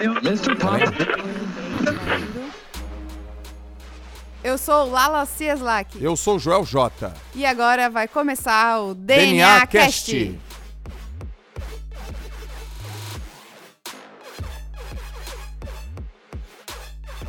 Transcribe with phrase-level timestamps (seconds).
[0.00, 0.56] Mr.
[0.56, 0.80] Pop.
[4.42, 7.12] Eu sou Lala Cieslak Eu sou o Joel J.
[7.34, 10.38] e agora vai começar o DNA, Cast.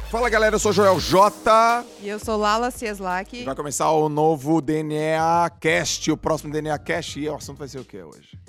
[0.10, 1.86] Fala galera, eu sou o Joel J.
[2.02, 3.44] E eu sou Lala Cieslak.
[3.44, 7.20] Vai começar o novo DNA Cast, o próximo DNA Cast.
[7.20, 8.41] E o assunto vai ser o que hoje?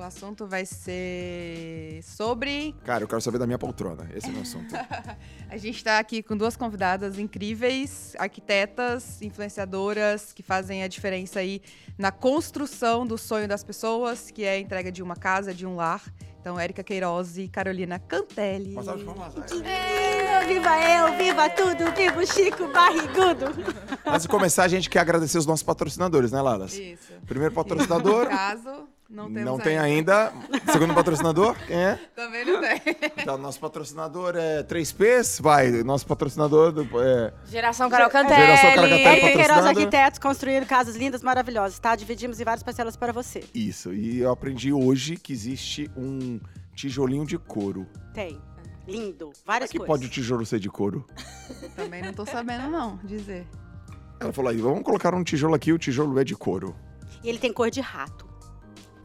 [0.00, 2.74] O assunto vai ser sobre.
[2.86, 4.08] Cara, eu quero saber da minha poltrona.
[4.14, 4.74] Esse é o meu assunto.
[5.50, 11.60] A gente está aqui com duas convidadas incríveis, arquitetas, influenciadoras, que fazem a diferença aí
[11.98, 15.76] na construção do sonho das pessoas, que é a entrega de uma casa, de um
[15.76, 16.02] lar.
[16.40, 18.72] Então, Érica Queiroz e Carolina Cantelli.
[18.72, 19.70] Uma salva de palmas, vai.
[19.70, 23.46] É, Viva eu, viva tudo, viva o Chico Barrigudo.
[24.06, 26.72] Antes de começar, a gente quer agradecer os nossos patrocinadores, né, Lalas?
[26.72, 27.12] Isso.
[27.26, 30.32] Primeiro No patrocinador, caso, não temos não tem ainda.
[30.72, 31.98] Segundo patrocinador, quem é?
[32.14, 32.80] Também não tem.
[33.18, 35.70] Então, nosso patrocinador é 3Ps, vai.
[35.82, 38.40] Nosso patrocinador do- é Geração Carol Cantelli.
[38.40, 39.04] Geração Carol Cantelli.
[39.04, 39.66] Érica Queiroz.
[39.66, 41.94] Arquitetos, construindo casas lindas, maravilhosas, tá?
[41.96, 43.42] Dividimos em várias parcelas para você.
[43.54, 43.92] isso.
[43.92, 46.38] E eu aprendi hoje que existe um
[46.74, 47.86] tijolinho de couro.
[48.14, 48.40] Tem.
[48.86, 49.26] Lindo.
[49.26, 49.92] Como é Várias que coisas.
[49.94, 51.04] pode o tijolo ser de couro?
[51.76, 53.46] Também não tô sabendo, não, dizer.
[54.18, 56.74] Ela falou aí, vamos colocar um tijolo aqui, o tijolo é de couro.
[57.22, 58.26] E ele tem cor de rato.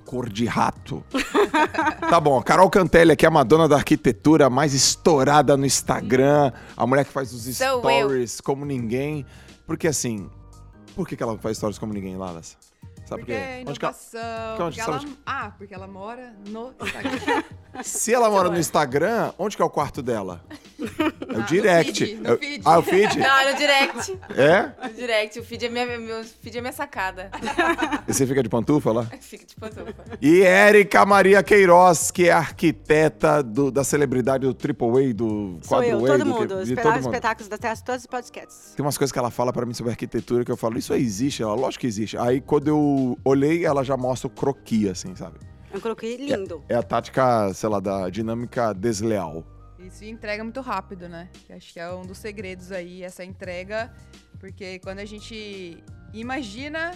[0.05, 1.03] Cor de rato.
[2.09, 6.51] tá bom, a Carol Cantelli aqui é a Madonna da arquitetura mais estourada no Instagram.
[6.77, 9.25] A mulher que faz os Sou stories como ninguém.
[9.65, 10.29] Porque assim,
[10.95, 12.55] por que, que ela faz stories como ninguém, Lalas?
[13.05, 13.65] Sabe Porque por é quê?
[13.67, 14.53] Onde que ela- inovação.
[14.53, 15.15] onde porque sabe ela...
[15.25, 17.43] Ah, porque ela mora no Instagram.
[17.83, 20.41] Se ela mora no Instagram, onde que é o quarto dela?
[20.79, 22.05] É o no direct.
[22.05, 22.61] feed, no É o- feed.
[22.65, 23.19] Ah, o feed?
[23.19, 24.19] Não, no direct.
[24.29, 24.87] É?
[24.87, 25.39] No direct.
[25.39, 27.29] O feed é minha, meu feed é minha sacada.
[28.07, 29.03] E você fica de pantufa lá?
[29.19, 29.93] Fica de pantufa.
[30.21, 35.83] E Érica Maria Queiroz, que é arquiteta do- da celebridade do Triple A, do Sou
[35.83, 36.47] eu, Quadro A, todo do mundo.
[36.47, 36.99] que- Os de todo mundo.
[37.01, 38.73] espetáculos da Terra, todos os podcasts.
[38.75, 41.01] Tem umas coisas que ela fala pra mim sobre arquitetura que eu falo, isso aí
[41.03, 41.43] existe?
[41.43, 42.17] Ela, lógico que existe.
[42.17, 45.39] Aí quando eu olhei, ela já mostra o croquis, assim, sabe?
[45.73, 46.63] Eu coloquei lindo.
[46.69, 49.43] É a tática, sei lá, da dinâmica desleal.
[49.77, 51.29] Isso entrega muito rápido, né?
[51.45, 53.93] Que acho que é um dos segredos aí, essa entrega.
[54.39, 56.91] Porque quando a gente imagina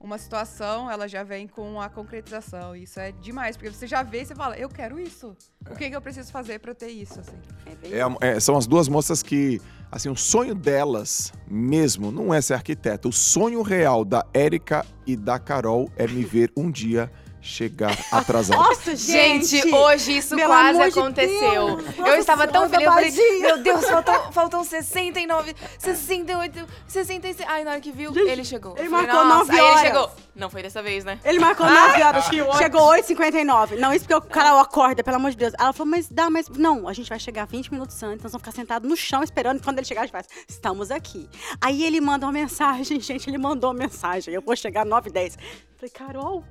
[0.00, 2.74] uma situação, ela já vem com a concretização.
[2.74, 5.36] Isso é demais, porque você já vê e você fala, eu quero isso.
[5.70, 7.36] O que, que eu preciso fazer pra eu ter isso, assim?
[7.66, 9.60] É bem É é, são as duas moças que,
[9.92, 13.06] assim, o sonho delas mesmo não é ser arquiteta.
[13.06, 17.12] O sonho real da Érica e da Carol é me ver um dia
[17.42, 18.56] chegar atrasado.
[18.58, 19.74] Nossa, Gente, gente!
[19.74, 21.76] hoje isso quase amor de aconteceu.
[21.76, 21.98] Deus!
[21.98, 22.86] eu Nossa estava tão feliz.
[22.86, 27.48] Eu falei, meu Deus, faltam, faltam 69, 68, 66.
[27.48, 28.74] Ai, na hora que viu, ele chegou.
[28.78, 29.80] ele falei, marcou "Nossa." nove Aí horas.
[29.80, 30.10] ele chegou.
[30.40, 31.20] Não foi dessa vez, né?
[31.22, 32.24] Ele marcou 9 horas.
[32.56, 33.76] Chegou 8h59.
[33.78, 35.52] Não, isso porque o cara acorda, pelo amor de Deus.
[35.58, 36.48] Ela falou, mas dá, mas.
[36.48, 39.62] Não, a gente vai chegar 20 minutos antes, nós vamos ficar sentados no chão esperando.
[39.62, 40.26] Quando ele chegar, a gente faz.
[40.48, 41.28] Estamos aqui.
[41.60, 43.28] Aí ele manda uma mensagem, gente.
[43.28, 44.32] Ele mandou uma mensagem.
[44.32, 45.36] Eu vou chegar 9h10.
[45.76, 46.42] Falei, Carol,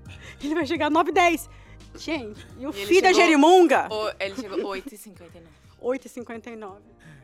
[0.44, 1.50] ele vai chegar 9h10.
[1.96, 3.88] Gente, e o E ele filho da chegou- Jerimunga?
[3.92, 5.42] O- ele chegou 8h59.
[5.82, 6.74] 8h59.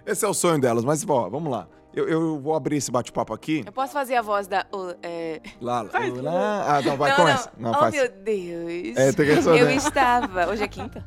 [0.06, 1.68] Esse é o sonho delas, mas ó, vamos lá.
[1.95, 3.63] Eu, eu vou abrir esse bate-papo aqui.
[3.66, 4.66] Eu posso fazer a voz da.
[4.72, 5.41] o- é...
[5.61, 6.78] Lá, lá.
[6.78, 7.51] Ah, não, vai, não, começa.
[7.57, 7.72] não.
[7.72, 7.95] Não, oh, faz.
[7.95, 8.97] meu Deus.
[8.97, 9.61] É, tem que responder.
[9.61, 10.47] Eu estava.
[10.47, 11.05] Hoje é quinta?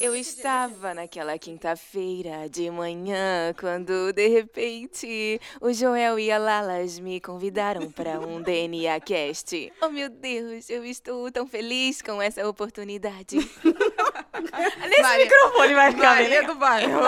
[0.00, 7.20] Eu estava naquela quinta-feira de manhã, quando de repente o Joel e a Lalas me
[7.20, 9.70] convidaram para um DNA Cast.
[9.82, 13.36] Oh meu Deus, eu estou tão feliz com essa oportunidade.
[14.88, 17.00] Nesse Maria- microfone vai ficar Maria do bairro.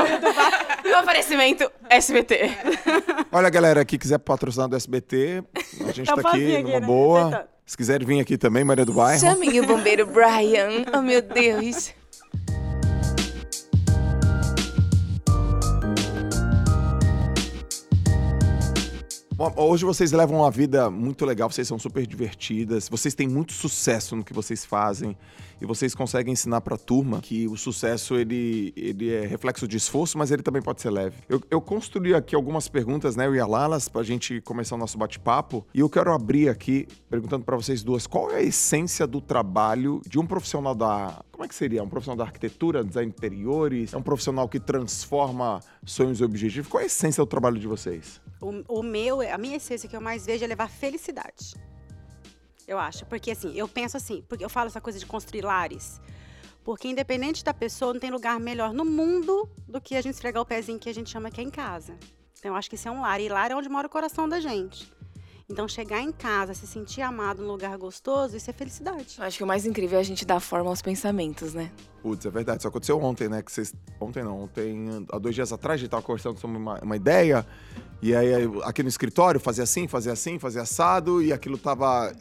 [0.84, 2.50] Meu oferecimento SBT.
[3.32, 5.42] Olha, galera, que quiser patrocinar do SBT,
[5.88, 6.86] a gente Tá tá aqui numa né?
[6.86, 7.30] boa.
[7.30, 7.44] Tá.
[7.64, 9.20] Se quiserem vir aqui também, Maria do Bairro.
[9.20, 10.84] Chamem o bombeiro Brian.
[10.92, 11.94] Oh meu Deus.
[19.56, 24.14] Hoje vocês levam uma vida muito legal, vocês são super divertidas, vocês têm muito sucesso
[24.14, 25.16] no que vocês fazem
[25.60, 30.16] e vocês conseguem ensinar pra turma que o sucesso ele, ele é reflexo de esforço,
[30.16, 31.16] mas ele também pode ser leve.
[31.28, 34.78] Eu, eu construí aqui algumas perguntas, né, eu e a Lalas, pra gente começar o
[34.78, 39.08] nosso bate-papo e eu quero abrir aqui perguntando pra vocês duas qual é a essência
[39.08, 41.20] do trabalho de um profissional da.
[41.32, 41.82] Como é que seria?
[41.82, 43.92] Um profissional da arquitetura, design de interiores?
[43.92, 46.70] É um profissional que transforma sonhos e objetivos?
[46.70, 48.21] Qual é a essência do trabalho de vocês?
[48.42, 51.54] O, o meu, a minha essência que eu mais vejo é levar felicidade.
[52.66, 53.06] Eu acho.
[53.06, 56.00] Porque assim, eu penso assim, porque eu falo essa coisa de construir lares.
[56.64, 60.42] Porque independente da pessoa, não tem lugar melhor no mundo do que a gente esfregar
[60.42, 61.96] o pezinho que a gente chama que é em casa.
[62.38, 63.20] Então eu acho que isso é um lar.
[63.20, 64.92] E lar é onde mora o coração da gente.
[65.52, 69.16] Então, chegar em casa, se sentir amado num lugar gostoso, isso é felicidade.
[69.18, 71.70] Eu acho que o mais incrível é a gente dar forma aos pensamentos, né?
[72.00, 72.60] Putz, é verdade.
[72.60, 73.42] Isso aconteceu ontem, né?
[73.42, 73.74] Que vocês.
[74.00, 75.06] Ontem não, ontem.
[75.10, 77.46] Há dois dias atrás a gente tava conversando sobre uma, uma ideia.
[78.02, 78.32] E aí,
[78.64, 82.12] aqui no escritório, fazia assim, fazia assim, fazia assado, e aquilo tava.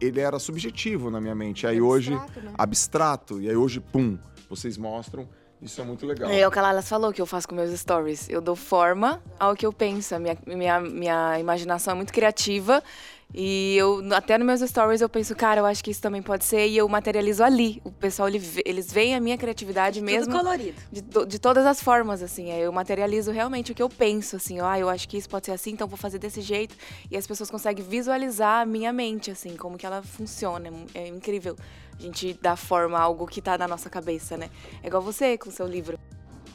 [0.00, 1.66] Ele era subjetivo na minha mente.
[1.66, 2.14] Aí hoje.
[2.14, 2.54] Abstrato, né?
[2.56, 3.40] Abstrato.
[3.40, 4.16] E aí hoje, pum,
[4.48, 5.28] vocês mostram.
[5.60, 6.30] Isso é muito legal.
[6.30, 8.28] É o que a Lalas falou que eu faço com meus stories.
[8.28, 10.14] Eu dou forma ao que eu penso.
[10.14, 12.82] A minha, minha, minha imaginação é muito criativa.
[13.34, 16.44] E eu, até nos meus stories, eu penso, cara, eu acho que isso também pode
[16.44, 16.66] ser.
[16.68, 17.82] E eu materializo ali.
[17.84, 20.32] O pessoal, eles veem a minha criatividade mesmo.
[20.32, 20.80] Tudo colorido.
[20.90, 22.50] De, de todas as formas, assim.
[22.52, 24.60] Eu materializo realmente o que eu penso, assim.
[24.60, 26.74] Ah, eu acho que isso pode ser assim, então vou fazer desse jeito.
[27.10, 30.70] E as pessoas conseguem visualizar a minha mente, assim, como que ela funciona.
[30.94, 31.56] É É incrível
[31.98, 34.50] a gente dar forma a algo que tá na nossa cabeça, né?
[34.82, 35.98] É igual você com o seu livro.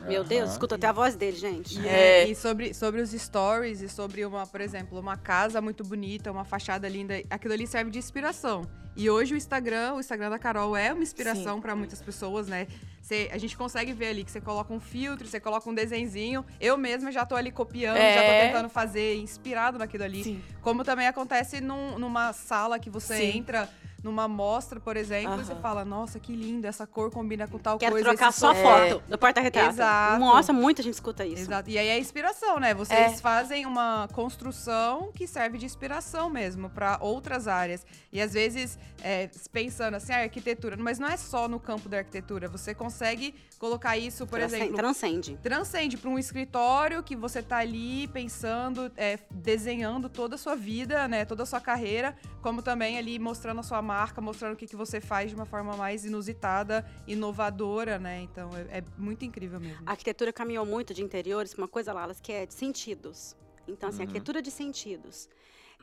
[0.08, 0.52] Meu Deus, Aham.
[0.52, 1.80] escuta até a voz dele, gente.
[1.80, 2.28] E, É.
[2.28, 6.44] e sobre, sobre os stories e sobre uma, por exemplo, uma casa muito bonita, uma
[6.44, 8.64] fachada linda, aquilo ali serve de inspiração.
[8.96, 12.68] E hoje o Instagram, o Instagram da Carol é uma inspiração para muitas pessoas, né?
[13.02, 16.46] Você- a gente consegue ver ali que você coloca um filtro, você coloca um desenzinho.
[16.60, 18.48] Eu mesma já tô ali copiando, já tô É.
[18.48, 20.24] tentando fazer inspirado naquilo ali.
[20.24, 20.42] Sim.
[20.62, 23.38] Como também acontece num- numa sala que você Sim.
[23.38, 23.70] entra
[24.04, 27.78] numa mostra, por exemplo, e você fala, nossa, que lindo, essa cor combina com tal
[27.78, 28.10] Quero coisa.
[28.10, 29.70] trocar esse só som- foto do porta-retrato.
[29.70, 30.20] Exato.
[30.20, 31.44] Nossa, muita gente escuta isso.
[31.44, 31.70] Exato.
[31.70, 32.74] E aí é inspiração, né?
[32.74, 33.18] Vocês É.
[33.18, 37.86] fazem uma construção que serve de inspiração mesmo para outras áreas.
[38.12, 41.98] E às vezes, é, pensando assim, ah, arquitetura, mas não é só no campo da
[42.00, 42.48] arquitetura.
[42.50, 45.40] Você consegue colocar isso, por Transcende- exemplo, Transcende.
[45.44, 51.08] transcende para um escritório que você tá ali pensando, é, desenhando toda a sua vida,
[51.08, 54.68] né, toda a sua carreira, como também ali mostrando a sua marca, mostrando o que,
[54.68, 58.22] que você faz de uma forma mais inusitada, inovadora, né?
[58.22, 59.84] Então é, é muito incrível mesmo.
[59.86, 63.36] A arquitetura caminhou muito de interiores uma coisa, Lalas, que é de sentidos.
[63.68, 64.04] Então, assim, Uhum.
[64.08, 65.30] arquitetura de sentidos.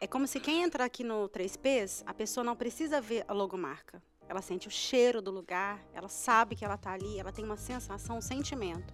[0.00, 4.02] É como se quem entra aqui no 3Ps, a pessoa não precisa ver a logomarca.
[4.28, 7.56] Ela sente o cheiro do lugar, ela sabe que ela está ali, ela tem uma
[7.56, 8.92] sensação, um sentimento.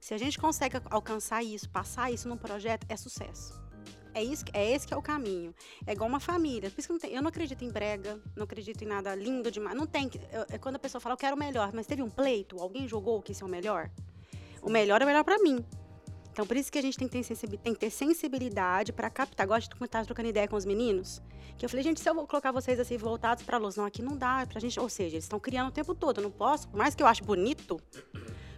[0.00, 3.52] Se a gente consegue alcançar isso, passar isso num projeto, é sucesso.
[4.16, 5.54] É, isso, é esse que é o caminho.
[5.86, 6.70] É igual uma família.
[6.70, 9.50] Por isso que não tem- eu não acredito em brega, não acredito em nada lindo
[9.50, 9.76] demais.
[9.76, 10.10] Não tem.
[10.32, 12.88] eu- É quando a pessoa fala, eu quero o melhor, mas teve um pleito, alguém
[12.88, 13.90] jogou que esse é o melhor.
[14.62, 15.62] O melhor é o melhor para mim.
[16.32, 19.46] Então, por isso que a gente tem que ter, tem que ter sensibilidade para captar.
[19.46, 21.20] Gosto de estar trocando ideia com os meninos.
[21.58, 24.00] Que eu falei, gente, se eu vou colocar vocês assim voltados para luz, não, aqui
[24.02, 24.78] não dá, pra gente.
[24.80, 26.18] Ou seja, eles estão criando o tempo todo.
[26.18, 27.78] Eu não posso, por mais que eu ache bonito,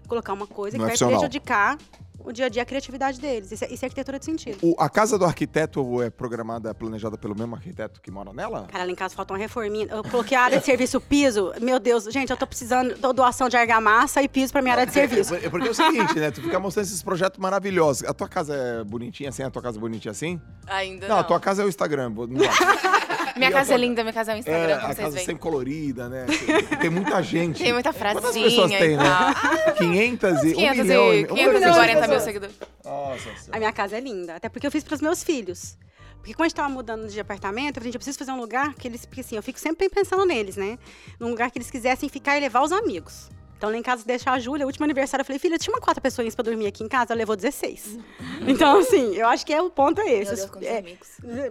[0.09, 1.19] colocar uma coisa Não que é vai funcional.
[1.21, 1.79] prejudicar
[2.21, 3.51] o dia a dia, a criatividade deles.
[3.53, 4.59] Isso é, isso é arquitetura de sentido.
[4.63, 8.67] O- a casa do arquiteto é programada, planejada pelo mesmo arquiteto que mora nela?
[8.71, 9.87] Cara, lá em casa falta uma reforminha.
[9.89, 11.53] Eu coloquei a área de serviço piso.
[11.63, 14.85] Meu Deus, gente, eu tô precisando de doação de argamassa e piso pra minha área
[14.87, 15.37] de serviço.
[15.37, 16.31] É porque é o seguinte, né?
[16.31, 18.03] Tu fica mostrando esses projetos maravilhosos.
[18.07, 19.43] A tua casa é bonitinha assim?
[19.45, 20.39] A tua casa é bonitinha assim?
[20.67, 21.21] Ainda Não, não.
[21.21, 22.11] a tua casa é o Instagram.
[22.11, 22.27] não.
[23.39, 25.27] Minha casa é linda, minha casa é um É, Instagram, a como vocês casa veem.
[25.27, 26.27] sempre colorida, né?
[26.69, 27.63] Tem, tem muita gente.
[27.63, 29.05] Tem muita Quantas frasinha pessoas tem, e né?
[29.05, 29.75] tal.
[29.75, 30.53] 500 e...
[30.55, 32.57] 500 um milhão, e, um 540 mil seguidores.
[32.85, 33.59] Nossa A senhora.
[33.59, 34.37] minha casa é linda.
[34.37, 35.77] Até porque eu fiz pros meus filhos.
[36.19, 38.41] Porque quando a gente tava mudando de apartamento, eu falei, gente, eu preciso fazer um
[38.41, 39.07] lugar que eles.
[39.07, 40.79] Porque assim, eu fico sempre pensando neles, né?
[41.19, 43.31] Num lugar que eles quisessem ficar e levar os amigos.
[43.59, 45.81] Então, lá em casa, deixar a Júlia, o último aniversário, eu falei, filha, tinha uma
[45.81, 47.99] quatro pessoas pra dormir aqui em casa, ela levou 16.
[48.47, 50.35] Então, assim, eu acho que é o ponto é esse.
[50.37, 51.09] Deus, quantos É, amigos.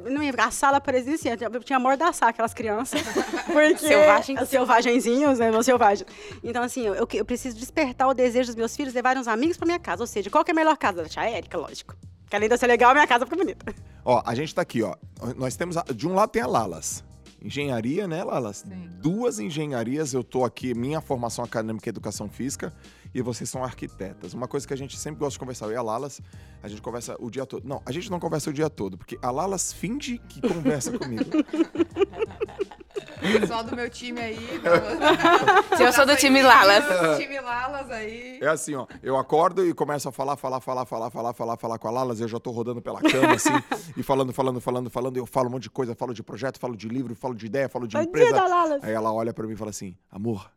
[0.09, 3.01] não ia a sala parecia assim, eu tinha amordaçar aquelas crianças.
[3.45, 4.41] Porque Selvagens.
[4.41, 5.51] Os selvagenzinhos, né?
[5.51, 6.07] Meus selvagens.
[6.41, 9.65] Então, assim, eu, eu preciso despertar o desejo dos meus filhos levarem uns amigos pra
[9.65, 10.01] minha casa.
[10.01, 11.03] Ou seja, qual que é a melhor casa?
[11.03, 11.93] Da tia Érica, lógico.
[12.29, 13.75] Que além de eu ser legal, a minha casa fica bonita.
[14.05, 14.95] Ó, a gente tá aqui, ó.
[15.35, 15.75] Nós temos.
[15.77, 17.03] a- de um lado tem a Lalas.
[17.41, 18.65] Engenharia, né, Lalas?
[18.67, 18.89] Sim.
[19.01, 22.73] Duas engenharias, eu tô aqui, minha formação acadêmica é educação física,
[23.13, 24.33] e vocês são arquitetas.
[24.33, 26.21] Uma coisa que a gente sempre gosta de conversar, eu e a Lalas,
[26.61, 27.67] a gente conversa o dia todo.
[27.67, 31.25] Não, a gente não conversa o dia todo, porque a Lalas finge que conversa comigo.
[33.47, 34.37] Só do meu time aí.
[35.77, 36.85] Se eu sou do time Lalas.
[36.85, 38.39] Do time Lalas aí.
[38.41, 41.79] É assim, ó, eu acordo e começo a falar, falar, falar, falar, falar, falar, falar
[41.79, 43.53] com a Lalas, eu já tô rodando pela cama, assim,
[43.95, 46.59] e falando, falando, falando, falando, e eu falo um monte de coisa, falo de projeto,
[46.59, 48.41] falo de livro, falo de ideia, falo de Bom dia, empresa.
[48.83, 50.49] Aí ela olha pra mim e fala assim, amor,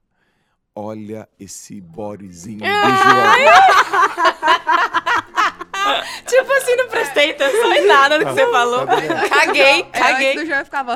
[0.75, 3.31] olha esse bodyzinho do João.
[6.27, 8.87] Tipo assim, não prestei atenção em nada do que você falou.
[9.29, 10.35] Caguei, antes caguei.
[10.37, 10.95] do João eu ficava,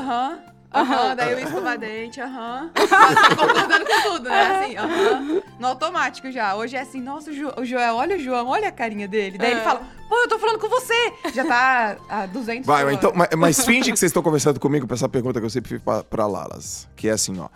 [0.75, 1.14] aham.
[1.16, 2.71] Daí eu ia escovar dente, aham.
[2.88, 4.64] Tava concordando com tudo, né?
[4.64, 5.43] Assim, aham.
[5.59, 6.54] No automático já.
[6.54, 9.38] Hoje é assim, nossa, o, Jo- o Joel, olha o João, olha a carinha dele.
[9.38, 9.64] Daí ele É.
[9.64, 11.12] fala, pô, eu tô falando com você.
[11.33, 14.95] Já tá a 200 Vai, então, mas, mas finge que vocês estão conversando comigo pra
[14.95, 16.88] essa pergunta que eu sempre fiz pra, pra Lalas.
[16.97, 17.49] Que é assim, ó.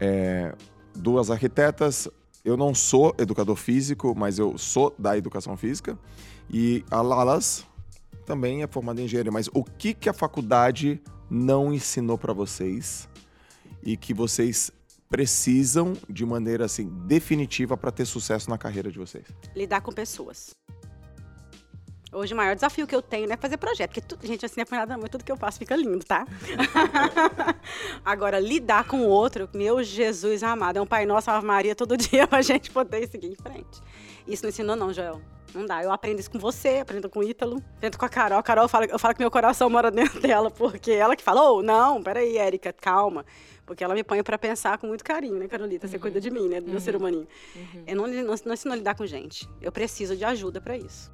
[0.00, 0.54] é,
[0.94, 2.08] duas arquitetas,
[2.44, 5.98] eu não sou educador físico, mas eu sou da educação física.
[6.50, 7.64] E a Lalas
[8.26, 11.00] também é formada em engenharia, mas o que, que a faculdade
[11.30, 13.08] não ensinou para vocês
[13.82, 14.70] e que vocês
[15.08, 19.24] precisam de maneira assim definitiva para ter sucesso na carreira de vocês?
[19.54, 20.54] Lidar com pessoas.
[22.12, 24.60] Hoje o maior desafio que eu tenho né, é fazer projeto, porque tudo, gente, assim,
[24.68, 26.26] não é mas tudo que eu faço fica lindo, tá?
[28.04, 31.96] Agora, lidar com o outro, meu Jesus amado, é um Pai Nosso, Ave Maria todo
[31.96, 33.80] dia pra gente poder seguir em frente.
[34.26, 35.22] Isso não ensinou não, Joel.
[35.54, 35.82] Não dá.
[35.82, 38.38] Eu aprendo isso com você, aprendo com o Ítalo, aprendo com a Carol.
[38.38, 41.50] A Carol fala, eu falo que meu coração mora dentro dela, porque ela que fala,
[41.50, 43.24] oh, não, peraí, Érica, calma.
[43.66, 45.86] Porque ela me põe para pensar com muito carinho, né, Carolita?
[45.86, 46.02] Você uhum.
[46.02, 46.60] cuida de mim, né?
[46.60, 46.72] Do uhum.
[46.72, 47.28] meu ser humaninho.
[47.54, 47.84] Uhum.
[47.86, 49.48] Eu não, não, não a lidar com gente.
[49.60, 51.12] Eu preciso de ajuda para isso.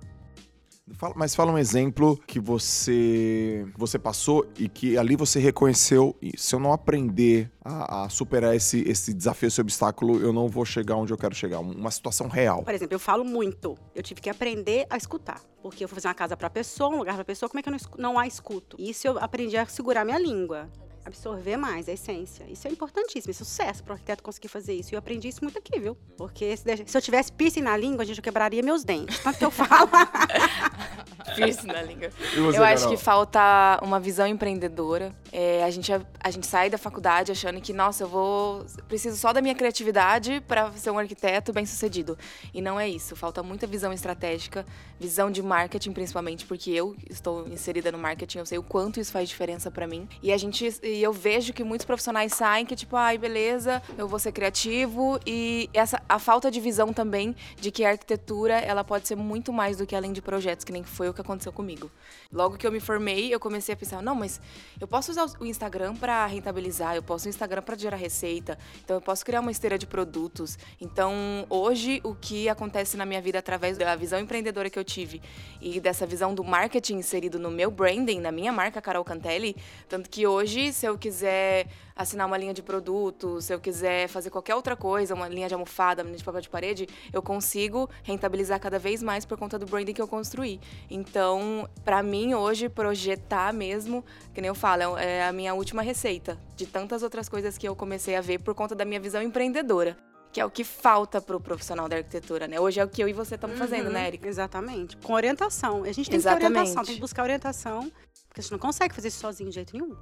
[0.94, 6.54] Fala, mas fala um exemplo que você você passou e que ali você reconheceu, se
[6.54, 10.94] eu não aprender a, a, superar esse, esse desafio, esse obstáculo, eu não vou chegar
[10.94, 11.58] onde eu quero chegar.
[11.58, 12.62] Uma situação real.
[12.62, 13.76] Por exemplo, eu falo muito.
[13.96, 15.40] Eu tive que aprender a escutar.
[15.60, 17.68] Porque eu vou fazer uma casa para pessoa, um lugar para pessoa, como é que
[17.68, 18.76] eu não, não a escuto?
[18.78, 20.70] Isso eu aprendi a segurar minha língua
[21.06, 22.44] absorver mais a essência.
[22.50, 24.92] Isso é importantíssimo, é sucesso para o arquiteto conseguir fazer isso.
[24.92, 25.96] E eu aprendi isso muito aqui, viu?
[26.16, 29.18] Porque se, eu tivesse piercing na língua, a gente quebraria meus dentes.
[29.20, 29.90] Tanto que eu falo.
[31.36, 32.10] piercing na língua.
[32.34, 35.14] Você, eu acho que falta uma visão empreendedora.
[35.32, 38.64] É, a, gente, a, gente sai da faculdade achando que, nossa, eu vou.
[38.88, 42.18] Preciso só da minha criatividade para ser um arquiteto bem sucedido.
[42.52, 43.14] E não é isso.
[43.14, 44.64] Falta muita visão estratégica,
[44.98, 49.12] visão de marketing, principalmente, porque eu estou inserida no marketing, eu sei o quanto isso
[49.12, 50.08] faz diferença para mim.
[50.22, 54.08] E a gente e eu vejo que muitos profissionais saem que, tipo, ai, beleza, eu
[54.08, 55.18] vou ser criativo.
[55.26, 59.52] E essa, a falta de visão também de que a arquitetura, ela pode ser muito
[59.52, 61.90] mais do que além de projetos, que nem foi o que aconteceu comigo.
[62.32, 64.40] Logo que eu me formei, eu comecei a pensar, não, mas
[64.80, 68.96] eu posso usar o Instagram para rentabilizar, eu posso o Instagram para gerar receita, então
[68.96, 70.58] eu posso criar uma esteira de produtos.
[70.80, 71.12] Então,
[71.50, 75.20] hoje, o que acontece na minha vida através da visão empreendedora que eu tive
[75.60, 79.56] e dessa visão do marketing inserido no meu branding, na minha marca Carol Cantelli,
[79.88, 81.66] tanto que hoje, se eu quiser
[81.96, 85.54] assinar uma linha de produto, se eu quiser fazer qualquer outra coisa, uma linha de
[85.54, 89.58] almofada, uma linha de papel de parede, eu consigo rentabilizar cada vez mais por conta
[89.58, 90.60] do branding que eu construí.
[90.90, 95.80] Então, para mim hoje projetar mesmo, que nem eu falo, é, é a minha última
[95.80, 99.22] receita de tantas outras coisas que eu comecei a ver por conta da minha visão
[99.22, 99.96] empreendedora
[100.32, 102.60] que é o que falta para o profissional da arquitetura, né?
[102.60, 104.28] Hoje é o que eu e você estamos uhum, fazendo, né, Erika?
[104.28, 104.94] Exatamente.
[104.98, 105.82] Com orientação.
[105.82, 106.44] A gente tem Exatamente.
[106.44, 107.90] que ter orientação, tem que buscar orientação,
[108.28, 109.96] porque a gente não consegue fazer isso sozinho de jeito nenhum.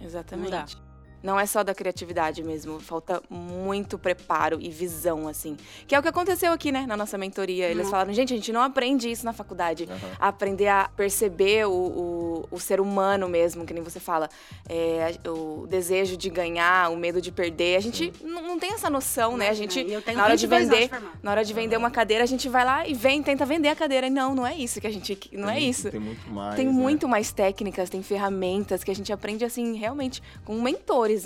[0.00, 0.85] Exatamente
[1.22, 5.56] não é só da criatividade mesmo, falta muito preparo e visão, assim.
[5.86, 7.68] Que é o que aconteceu aqui, né, na nossa mentoria.
[7.68, 7.90] Eles uhum.
[7.90, 9.84] falaram, gente, a gente não aprende isso na faculdade.
[9.84, 10.10] Uhum.
[10.18, 14.28] aprender a perceber o, o, o, ser humano mesmo, que nem você fala.
[14.68, 17.76] É, o desejo de ganhar, o medo de perder.
[17.76, 19.48] A gente não, tem essa noção, né?
[19.48, 20.90] A gente, na hora de vender,
[21.22, 23.76] na hora de vender uma cadeira, a gente vai lá e vem, tenta vender a
[23.76, 24.06] cadeira.
[24.06, 25.18] E não, não é isso que a gente.
[25.32, 25.90] Não tem, é isso.
[25.90, 26.56] Tem muito mais.
[26.56, 26.72] Tem né?
[26.72, 30.56] muito mais técnicas, tem ferramentas que a gente aprende, assim, realmente, com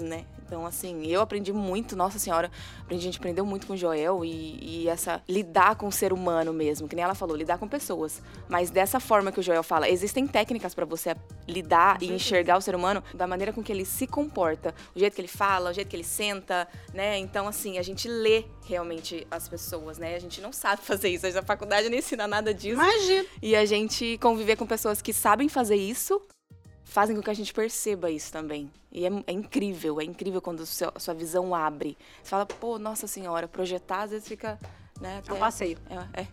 [0.04, 0.24] né?
[0.50, 4.24] Então, assim, eu aprendi muito, nossa senhora, aprendi, a gente aprendeu muito com o Joel
[4.24, 7.68] e, e, essa lidar com o ser humano mesmo, que nem ela falou, lidar com
[7.68, 8.20] pessoas.
[8.48, 11.14] Mas dessa forma que o Joel fala, existem técnicas para você
[11.46, 15.14] lidar e enxergar o ser humano da maneira com que ele se comporta, o jeito
[15.14, 17.16] que ele fala, o jeito que ele senta, né?
[17.16, 20.16] Então, assim, a gente lê realmente as pessoas, né?
[20.16, 22.74] A gente não sabe fazer isso, a faculdade não ensina nada disso.
[22.74, 23.24] Imagina.
[23.40, 26.20] E a gente conviver com pessoas que sabem fazer isso
[26.90, 28.70] fazem com que a gente perceba isso também.
[28.92, 31.96] E é, é incrível, é incrível quando a sua visão abre.
[32.22, 34.58] Você fala, pô, nossa senhora, projetar às vezes fica.
[35.00, 35.78] Né, até, é um passeio.
[35.88, 36.26] É, é.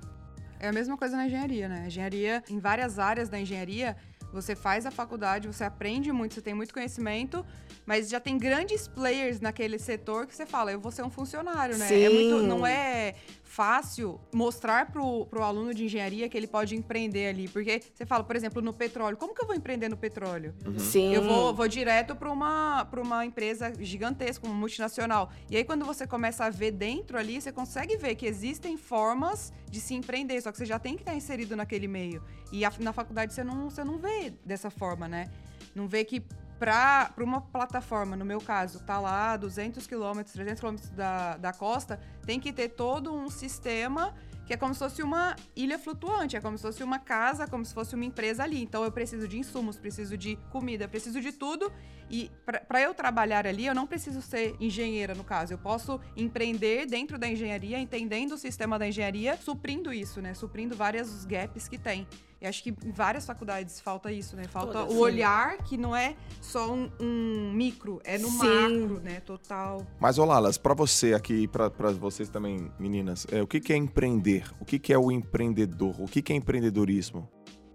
[0.62, 1.86] é a mesma coisa na engenharia, né?
[1.88, 3.96] engenharia, em várias áreas da engenharia,
[4.34, 7.46] você faz a faculdade, você aprende muito, você tem muito conhecimento,
[7.86, 11.78] mas já tem grandes players naquele setor que você fala, eu vou ser um funcionário,
[11.78, 11.88] né?
[11.88, 12.04] Sim.
[12.04, 13.16] É muito, não é
[13.58, 17.48] fácil mostrar pro, pro aluno de engenharia que ele pode empreender ali.
[17.48, 19.18] Porque você fala, por exemplo, no petróleo.
[19.18, 20.54] Como que eu vou empreender no petróleo?
[20.64, 20.78] Uhum.
[20.78, 21.12] Sim.
[21.12, 25.32] Eu vou, vou direto para uma, pra uma empresa gigantesca, uma multinacional.
[25.50, 29.52] E aí, quando você começa a ver dentro ali, você consegue ver que existem formas
[29.72, 30.40] de se empreender.
[30.40, 32.24] Só que você já tem que estar inserido naquele meio.
[32.52, 35.32] E a, na faculdade você não, você não vê dessa forma, né?
[35.74, 36.22] Não vê que
[36.60, 42.00] para uma plataforma, no meu caso, tá lá 200 quilômetros, 300 quilômetros da, da costa,
[42.26, 44.14] tem que ter todo um sistema
[44.48, 47.66] que é como se fosse uma ilha flutuante, é como se fosse uma casa, como
[47.66, 48.64] se fosse uma empresa ali.
[48.64, 51.70] Então eu preciso de insumos, preciso de comida, preciso de tudo.
[52.10, 55.52] E para eu trabalhar ali, eu não preciso ser engenheira, no caso.
[55.52, 60.34] Eu posso empreender dentro da engenharia, entendendo o sistema da engenharia, suprindo isso, né?
[60.34, 62.08] Suprindo várias gaps que tem.
[62.40, 64.44] Eu acho que em várias faculdades falta isso, né?
[64.46, 65.00] Falta Toda, o sim.
[65.00, 68.38] olhar que não é só um, um micro, é no sim.
[68.38, 69.20] macro, né?
[69.22, 69.86] Total.
[70.00, 73.76] Mas, Olalas, para você aqui e para vocês também, meninas, é, o que, que é
[73.76, 74.52] empreender?
[74.60, 76.00] O que, que é o empreendedor?
[76.00, 77.28] O que, que é empreendedorismo?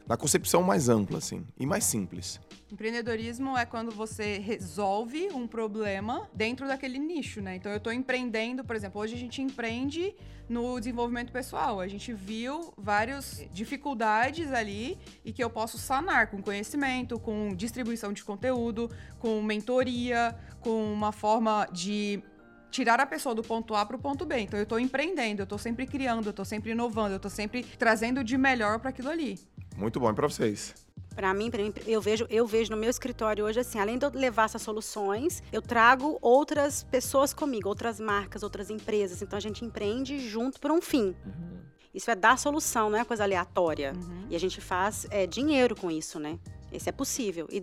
[0.07, 2.41] Na concepção mais ampla, assim, e mais simples.
[2.71, 7.57] Empreendedorismo é quando você resolve um problema dentro daquele nicho, né?
[7.57, 10.15] Então eu estou empreendendo, por exemplo, hoje a gente empreende
[10.49, 11.81] no desenvolvimento pessoal.
[11.81, 18.13] A gente viu várias dificuldades ali e que eu posso sanar com conhecimento, com distribuição
[18.13, 22.23] de conteúdo, com mentoria, com uma forma de
[22.71, 24.41] tirar a pessoa do ponto A para o ponto B.
[24.41, 27.63] Então eu estou empreendendo, eu estou sempre criando, eu estou sempre inovando, eu estou sempre
[27.63, 29.39] trazendo de melhor para aquilo ali.
[29.77, 30.75] Muito bom para vocês.
[31.15, 34.07] Para mim, pra mim, eu vejo, eu vejo no meu escritório hoje assim, além de
[34.07, 39.21] eu levar essas soluções, eu trago outras pessoas comigo, outras marcas, outras empresas.
[39.21, 41.15] Então a gente empreende junto por um fim.
[41.25, 41.61] Uhum.
[41.95, 43.93] Isso é dar solução, não é coisa aleatória.
[43.95, 44.27] Uhum.
[44.31, 46.39] E a gente faz é, dinheiro com isso, né?
[46.73, 47.47] Isso é possível.
[47.51, 47.63] E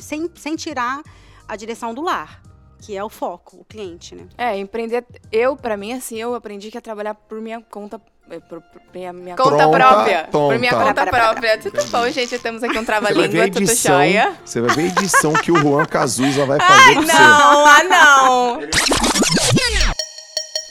[0.00, 1.02] sem, sem tirar
[1.48, 2.42] a direção do lar
[2.82, 4.26] que é o foco, o cliente, né?
[4.36, 5.06] É, empreender.
[5.30, 8.02] Eu, para mim, assim, eu aprendi que é trabalhar por minha conta
[8.40, 10.18] por, por minha, minha conta Pronta, própria.
[10.30, 10.54] Tonta.
[10.54, 11.58] Por minha conta própria.
[11.58, 12.38] Tudo bom, gente?
[12.38, 14.32] Temos aqui um trava-língua, tudo jóia.
[14.44, 17.12] Você vai ver a edição que o Juan Cazuza vai fazer Ai, não, você.
[17.16, 18.60] ah, não.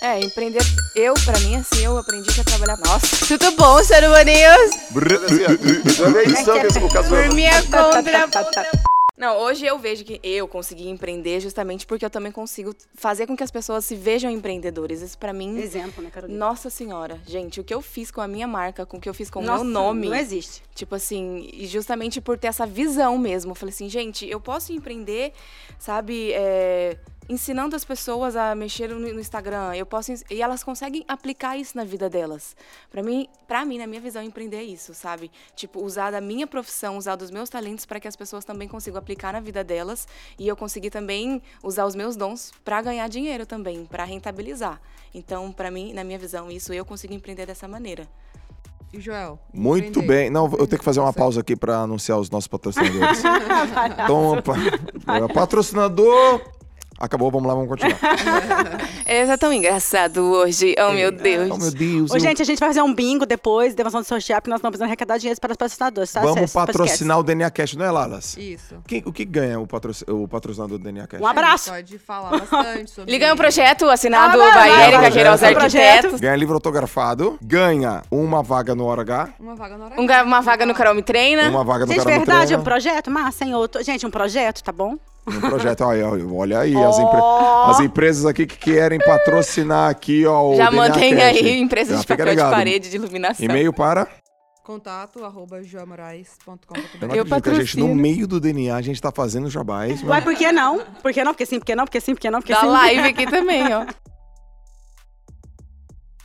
[0.03, 0.63] É, empreender.
[0.95, 2.77] Eu, pra mim, assim, eu aprendi que é trabalhar.
[2.77, 4.71] Nossa, tudo bom, ser humaninhos?
[4.91, 7.23] Você vai ver a edição que o Cazuza.
[7.23, 8.90] Por minha conta.
[9.17, 13.35] Não, hoje eu vejo que eu consegui empreender justamente porque eu também consigo fazer com
[13.35, 15.01] que as pessoas se vejam empreendedores.
[15.01, 15.59] Isso para mim.
[15.59, 16.39] Exemplo, né, Carolina?
[16.39, 17.19] Nossa Senhora.
[17.25, 19.39] Gente, o que eu fiz com a minha marca, com o que eu fiz com
[19.39, 20.07] o meu nome.
[20.07, 20.63] Não existe.
[20.73, 23.51] Tipo assim, justamente por ter essa visão mesmo.
[23.51, 25.33] Eu falei assim, gente, eu posso empreender,
[25.77, 26.31] sabe?
[26.33, 26.97] É,
[27.31, 29.73] ensinando as pessoas a mexer no, Instagram.
[29.73, 32.57] Eu posso e elas conseguem aplicar isso na vida delas.
[32.89, 35.31] Para mim, para mim, na minha visão, empreender é isso, sabe?
[35.55, 38.99] Tipo, usar da minha profissão, usar dos meus talentos para que as pessoas também consigam
[38.99, 43.45] aplicar na vida delas e eu conseguir também usar os meus dons para ganhar dinheiro
[43.45, 44.81] também, para rentabilizar.
[45.13, 48.09] Então, para mim, na minha visão, isso eu consigo empreender dessa maneira.
[48.91, 49.39] E Joel?
[49.53, 50.29] Muito bem.
[50.29, 53.23] Não, eu tenho que fazer uma pausa aqui para anunciar os nossos patrocinadores.
[53.93, 56.41] então, patrocinador
[57.01, 57.97] Acabou, vamos lá, vamos continuar.
[59.03, 60.73] É tão engraçado hoje.
[60.79, 61.49] Oh, meu Deus.
[61.51, 62.11] Oh, meu Deus.
[62.11, 64.71] Ô, gente, a gente vai fazer um bingo depois, demonstração de sortear, porque nós estamos
[64.71, 66.21] precisando arrecadar dinheiro para os patrocinadores, tá?
[66.21, 68.37] Vamos patrocinar o DNA Cash, não é, Lalas?
[68.37, 68.75] Isso.
[68.87, 69.97] Quem, o que ganha o, patroc...
[70.07, 71.19] o patrocinador do DNA Cash?
[71.19, 71.71] Um abraço.
[71.71, 76.19] Pode falar bastante sobre Ele ganha um projeto assinado ah, by Erika Queiroz Arquitetos.
[76.21, 77.37] Ganha livro autografado.
[77.41, 79.29] Ganha uma vaga no Hora H.
[79.39, 80.23] Uma vaga no Hora H.
[80.23, 81.49] Uma vaga no Carol Me Treina.
[81.49, 82.41] Uma vaga no gente, Carol Me Treina.
[82.41, 83.11] Gente, verdade, um projeto?
[83.11, 83.55] Massa, hein?
[83.55, 83.83] Outro...
[83.83, 84.97] Gente, um projeto, tá bom?
[85.27, 86.89] Um projeto, olha, olha aí, oh.
[86.89, 87.19] as, empre
[87.67, 92.25] as, empresas aqui que querem patrocinar aqui, ó, Já mantém aí empresas Já de papel
[92.25, 92.49] ligado.
[92.49, 93.45] de parede, de iluminação.
[93.45, 94.07] E-mail para?
[94.63, 97.15] Contato, arroba joamorais.com.br.
[97.15, 97.61] Eu patrocino.
[97.61, 100.03] A gente, no meio do DNA, a gente tá fazendo jabás.
[100.03, 100.79] Ué, por que não?
[101.01, 101.33] Por que não?
[101.33, 102.67] Porque sim, porque não, porque sim, porque não, porque da sim.
[102.67, 103.85] live aqui também, ó.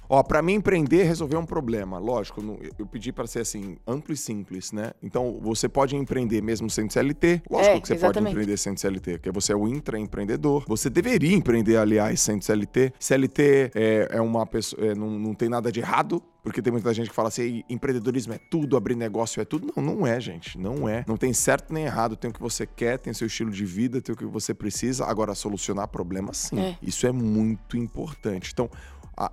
[0.09, 2.43] Ó, para mim empreender resolver um problema, lógico,
[2.79, 4.93] eu pedi para ser assim, amplo e simples, né?
[5.03, 8.15] Então, você pode empreender mesmo sendo CLT, lógico é, que você exatamente.
[8.15, 10.65] pode empreender sendo CLT, porque você é o intraempreendedor.
[10.67, 12.93] Você deveria empreender, aliás, sendo CLT.
[12.99, 16.95] CLT é, é uma pessoa, é, não, não tem nada de errado, porque tem muita
[16.95, 19.73] gente que fala assim, empreendedorismo é tudo, abrir negócio é tudo.
[19.77, 20.57] Não, não é, gente.
[20.57, 21.05] Não é.
[21.05, 22.15] Não tem certo nem errado.
[22.15, 25.07] Tem o que você quer, tem seu estilo de vida, tem o que você precisa.
[25.07, 26.61] Agora, solucionar problemas, sim.
[26.61, 26.79] É.
[26.81, 28.51] Isso é muito importante.
[28.53, 28.71] Então,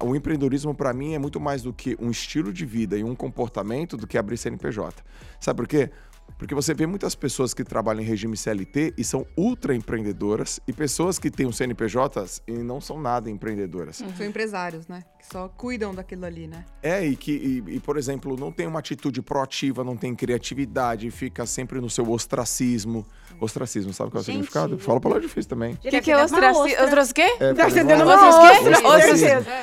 [0.01, 3.15] o empreendedorismo para mim é muito mais do que um estilo de vida e um
[3.15, 5.03] comportamento do que abrir CNPJ.
[5.39, 5.91] Sabe por quê?
[6.37, 10.73] Porque você vê muitas pessoas que trabalham em regime CLT e são ultra empreendedoras e
[10.73, 14.01] pessoas que têm um CNPJ e não são nada empreendedoras.
[14.01, 15.03] Hum, são empresários, né?
[15.19, 16.65] Que só cuidam daquilo ali, né?
[16.81, 21.09] É, e que, e, e, por exemplo, não tem uma atitude proativa, não tem criatividade,
[21.11, 23.05] fica sempre no seu ostracismo.
[23.39, 24.77] Ostracismo, sabe qual é o significado?
[24.79, 25.73] Fala palavra difícil também.
[25.73, 26.81] O que, que é ostracismo?
[26.81, 27.21] Outros quê?
[27.39, 27.83] É, tá quê?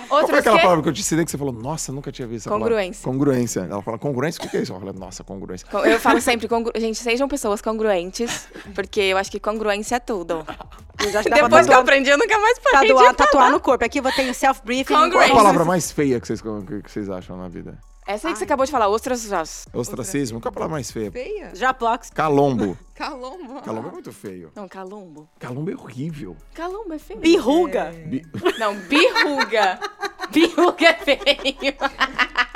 [0.08, 2.46] Qual foi aquela palavra que eu te ensinei que você falou, nossa, nunca tinha visto
[2.46, 3.02] essa Congruência.
[3.02, 3.24] Palavra?
[3.24, 3.60] Congruência.
[3.60, 4.72] Ela fala, congruência, o que é isso?
[4.72, 5.66] Ela fala, nossa, congruência.
[5.84, 6.80] Eu falo sempre, congru...
[6.80, 10.44] gente, sejam pessoas congruentes, porque eu acho que congruência é tudo.
[11.34, 13.84] Depois que eu aprendi, eu nunca mais parei tatuar, tatuar no corpo.
[13.84, 14.92] Aqui eu vou ter self-briefing.
[14.92, 17.78] Qual é a palavra mais feia que vocês, que vocês acham na vida?
[18.06, 19.38] Essa aí que você acabou de falar, ostracismo.
[19.72, 20.40] Ostracismo.
[20.40, 21.12] Qual é a palavra mais feia?
[21.12, 21.54] Feia?
[21.54, 22.10] Japlox.
[22.10, 22.76] Calombo.
[22.92, 23.62] Calombo.
[23.62, 24.50] Calombo é muito feio.
[24.54, 25.28] Não, calombo.
[25.38, 26.36] Calombo é horrível.
[26.52, 27.20] Calombo é feio.
[27.20, 27.84] Birruga.
[27.84, 27.92] É.
[27.92, 28.22] Bi...
[28.58, 29.78] Não, birruga.
[30.32, 31.76] birruga é feio.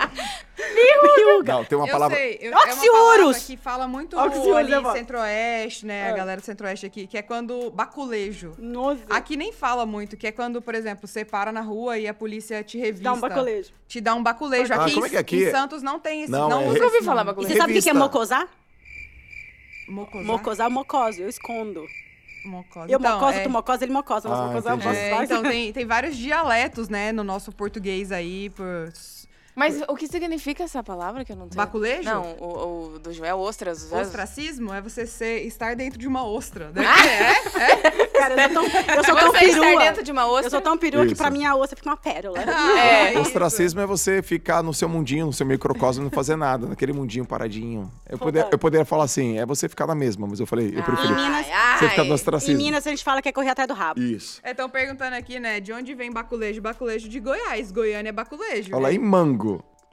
[1.02, 1.52] Birruga.
[1.52, 2.16] Não, tem uma eu palavra.
[2.16, 3.36] Sei, eu, Oxiurus.
[3.36, 6.08] É que fala muito Oxiurus, ali centro-oeste, né?
[6.08, 6.10] É.
[6.10, 8.54] A galera do centro-oeste aqui, que é quando baculejo.
[8.58, 9.02] Nossa.
[9.10, 12.14] Aqui nem fala muito, que é quando, por exemplo, você para na rua e a
[12.14, 13.04] polícia te revista.
[13.04, 13.72] Dá um baculejo.
[13.86, 14.72] Te dá um baculejo.
[14.72, 16.32] Ah, aqui, como é que aqui em Santos não tem esse.
[16.32, 16.66] Não, não é...
[16.66, 17.52] nunca ouvi falar baculejo.
[17.52, 18.48] E você sabe o que é mocosar?
[19.88, 20.24] Mocosar?
[20.24, 21.84] Mocosar é mocose, eu escondo.
[22.44, 22.92] Mocosa.
[22.92, 23.42] Eu então, mocosa, é...
[23.42, 24.28] tu mocosa, ele mocosa.
[24.28, 28.92] Nós Ah, mocosa, É, então tem, tem vários dialetos, né, no nosso português aí, por
[29.54, 31.56] Mas o que significa essa palavra que eu não tenho?
[31.56, 32.02] Baculejo?
[32.02, 33.90] Não, o, o do Joel, ostras.
[33.92, 36.70] Ostracismo é você ser, estar dentro de uma ostra.
[36.74, 36.84] Né?
[36.86, 38.06] Ah, é?
[38.08, 39.82] Cara, eu sou tão, eu sou tão Você estar perua.
[39.84, 40.46] dentto de uma ostra?
[40.46, 41.22] Eu sou tão perua que Isso.
[41.22, 42.38] pra mim a ostra fica uma pérola.
[42.40, 43.20] É, isso.
[43.20, 46.92] Ostracismo é você ficar no seu mundinho, no seu microcosmo e não fazer nada, naquele
[46.92, 47.90] mundinho paradinho.
[48.08, 50.82] Eu, poder, eu poderia falar assim, é você ficar na mesma, mas eu falei, eu
[50.82, 51.46] prefiro Em Minas-
[51.78, 52.56] você ficar no Em ostracismo.
[52.56, 54.00] Minas a gente fala que é correr atrás do rabo.
[54.00, 54.40] Isso.
[54.44, 55.60] Estão perguntando aqui, né?
[55.60, 56.60] De onde vem baculejo?
[56.60, 57.70] Baculejo de Goiás.
[57.70, 58.70] Goiânia é baculejo.
[58.74, 58.88] Olha né?
[58.90, 59.43] aí, mango.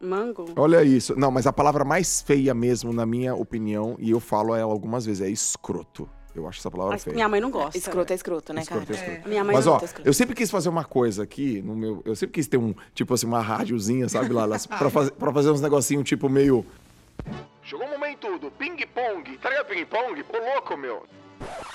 [0.01, 0.45] Mango.
[0.55, 1.15] Olha isso.
[1.17, 5.05] Não, mas a palavra mais feia mesmo, na minha opinião, e eu falo ela algumas
[5.05, 6.09] vezes, é escroto.
[6.33, 7.13] Eu acho essa palavra Mas feia.
[7.13, 7.77] minha mãe não gosta.
[7.77, 8.99] Escroto é escroto, né, Escroto, cara?
[8.99, 9.27] escroto.
[9.29, 10.01] Minha mãe Mas não ó, gosta.
[10.05, 12.01] eu sempre quis fazer uma coisa aqui no meu.
[12.05, 14.47] Eu sempre quis ter um, tipo assim, uma rádiozinha, sabe, lá,
[14.79, 16.65] pra, fazer, pra fazer uns negocinhos, tipo, meio.
[17.61, 19.37] Chegou o momento do ping-pong.
[19.39, 20.21] Tá ligado ping-pong?
[20.21, 21.03] Ô, louco, meu.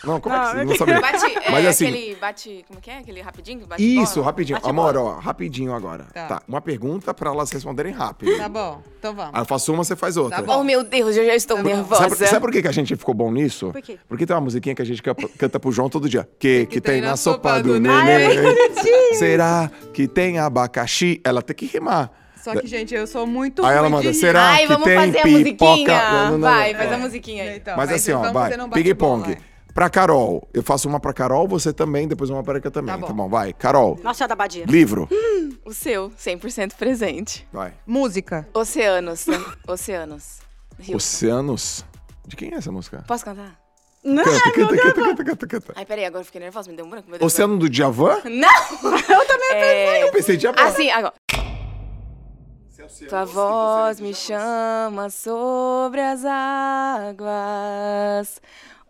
[0.05, 1.01] Não, como é que Não, você não sabia?
[1.01, 2.99] Bate, é, Mas assim- aquele bate, como que é?
[2.99, 3.67] Aquele rapidinho?
[3.67, 4.27] Bate Isso, bola?
[4.27, 4.59] rapidinho.
[4.59, 5.11] Bate Amor, bola.
[5.17, 6.05] ó, rapidinho agora.
[6.15, 6.27] Tá.
[6.27, 6.43] Tá.
[6.47, 8.37] Uma pergunta pra elas responderem rápido.
[8.39, 9.35] Tá bom, então vamos.
[9.35, 10.37] Aí eu faço uma, você faz outra.
[10.37, 10.61] Tá bom.
[10.61, 12.09] Oh, meu Deus, eu já estou nervosa.
[12.09, 13.73] Sabe, sabe por que, que a gente ficou bom nisso?
[13.73, 13.99] Por quê?
[14.09, 16.29] Porque tem uma musiquinha que a gente canta, pro João todo dia.
[16.39, 18.39] Que, que, tem, na sopa do neném?
[18.39, 19.15] neném?
[19.15, 21.21] Será que tem abacaxi?
[21.25, 22.11] Ela tem que rimar.
[22.43, 25.19] Só que, gente, eu sou muito Aí ela manda, será Ai, que vamos tem fazer
[25.19, 25.71] a pipoca?
[25.73, 26.11] musiquinha.
[26.13, 26.79] Não, não, não, vai, não.
[26.79, 26.95] faz É.
[26.95, 27.57] a musiquinha aí.
[27.57, 28.51] Então, Mas assim, ó, vai.
[28.53, 29.37] fazer um Ping-pong.
[29.77, 30.49] Pra Carol.
[30.55, 32.95] Eu faço uma pra Carol, você também, depois uma pra Erika também.
[32.95, 33.07] Tá bom.
[33.09, 33.53] Tá bom, vai.
[33.53, 34.65] Carol, Nossa da Badia.
[34.67, 35.07] livro.
[35.67, 37.47] O seu, 100% presente.
[37.53, 37.75] Vai.
[37.87, 38.49] Música.
[38.55, 39.27] Oceanos.
[39.27, 39.37] né?
[39.69, 40.39] Oceanos.
[40.79, 40.97] Rio.
[40.97, 41.85] Oceanos.
[42.27, 43.05] De quem é essa música?
[43.07, 43.61] Posso cantar?
[44.03, 45.73] Não, Canta, canta, canta, canta, canta, canta.
[45.77, 47.11] Ai, peraí, agora eu fiquei nervosa, me deu um branco.
[47.11, 47.31] Meu Deus.
[47.31, 48.23] Oceano do Djavan?
[48.25, 48.49] Não!
[49.11, 50.59] Eu também É, Eu pensei Djavan.
[50.63, 51.13] Assim, agora.
[53.11, 58.41] Tua voz me chama sobre as águas,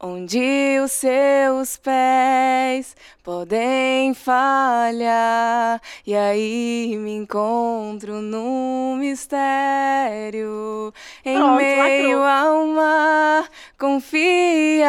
[0.00, 5.80] onde os seus pés podem falhar.
[6.06, 10.92] E aí me encontro num mistério,
[11.24, 12.24] em Pronto, meio lacrou.
[12.24, 14.86] ao mar, confiarei.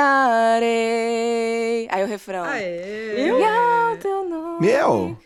[1.90, 2.44] Aí o refrão.
[2.44, 3.28] Aê!
[3.28, 5.18] E ao teu nome Meu.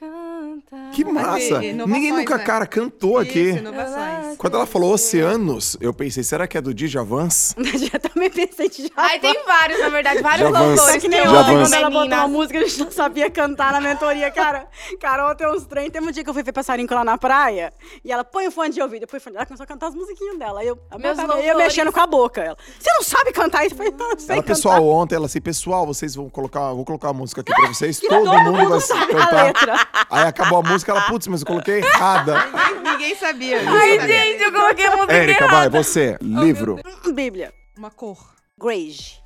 [0.92, 1.60] Que massa.
[1.60, 2.44] Ninguém nunca, né?
[2.44, 3.40] cara, cantou aqui.
[3.40, 4.38] Isso, inovações.
[4.38, 7.56] Quando ela falou oceanos, eu pensei, será que é do Djavans?
[7.92, 8.90] já também pensei de já.
[8.96, 10.82] Ai, tem vários, na verdade, vários Já avança.
[10.82, 11.62] autores que nem ontem, avança.
[11.62, 14.68] quando ela botou uma música, a gente não sabia cantar na mentoria, cara.
[15.00, 15.90] Carol tem uns trem.
[15.90, 17.72] Tem um dia que eu fui ver passarinho lá na praia,
[18.04, 19.96] e ela põe o fone de ouvido, põe o fone, ela começou a cantar as
[19.96, 20.60] musiquinhas dela.
[20.62, 22.42] Aí eu, Meus eu, mexendo com a boca.
[22.42, 23.74] Ela, você não sabe cantar isso?
[23.74, 24.56] Eu falei, não, eu sei Ela, cantar.
[24.56, 28.00] pessoal, ontem, ela assim, pessoal, vocês vão colocar, vou colocar uma música aqui pra vocês,
[28.00, 28.80] todo, todo mundo,
[29.30, 30.08] vai a cantar.
[30.10, 32.46] Aí acabou a música, ela, putz, mas eu coloquei errada.
[32.52, 33.58] Ninguém, ninguém sabia.
[33.70, 35.70] Ai, gente, eu coloquei a música Érica, errada.
[35.70, 36.80] vai, você, livro.
[37.14, 37.54] Bíblia.
[37.78, 38.18] Uma cor.
[38.60, 39.21] Grage.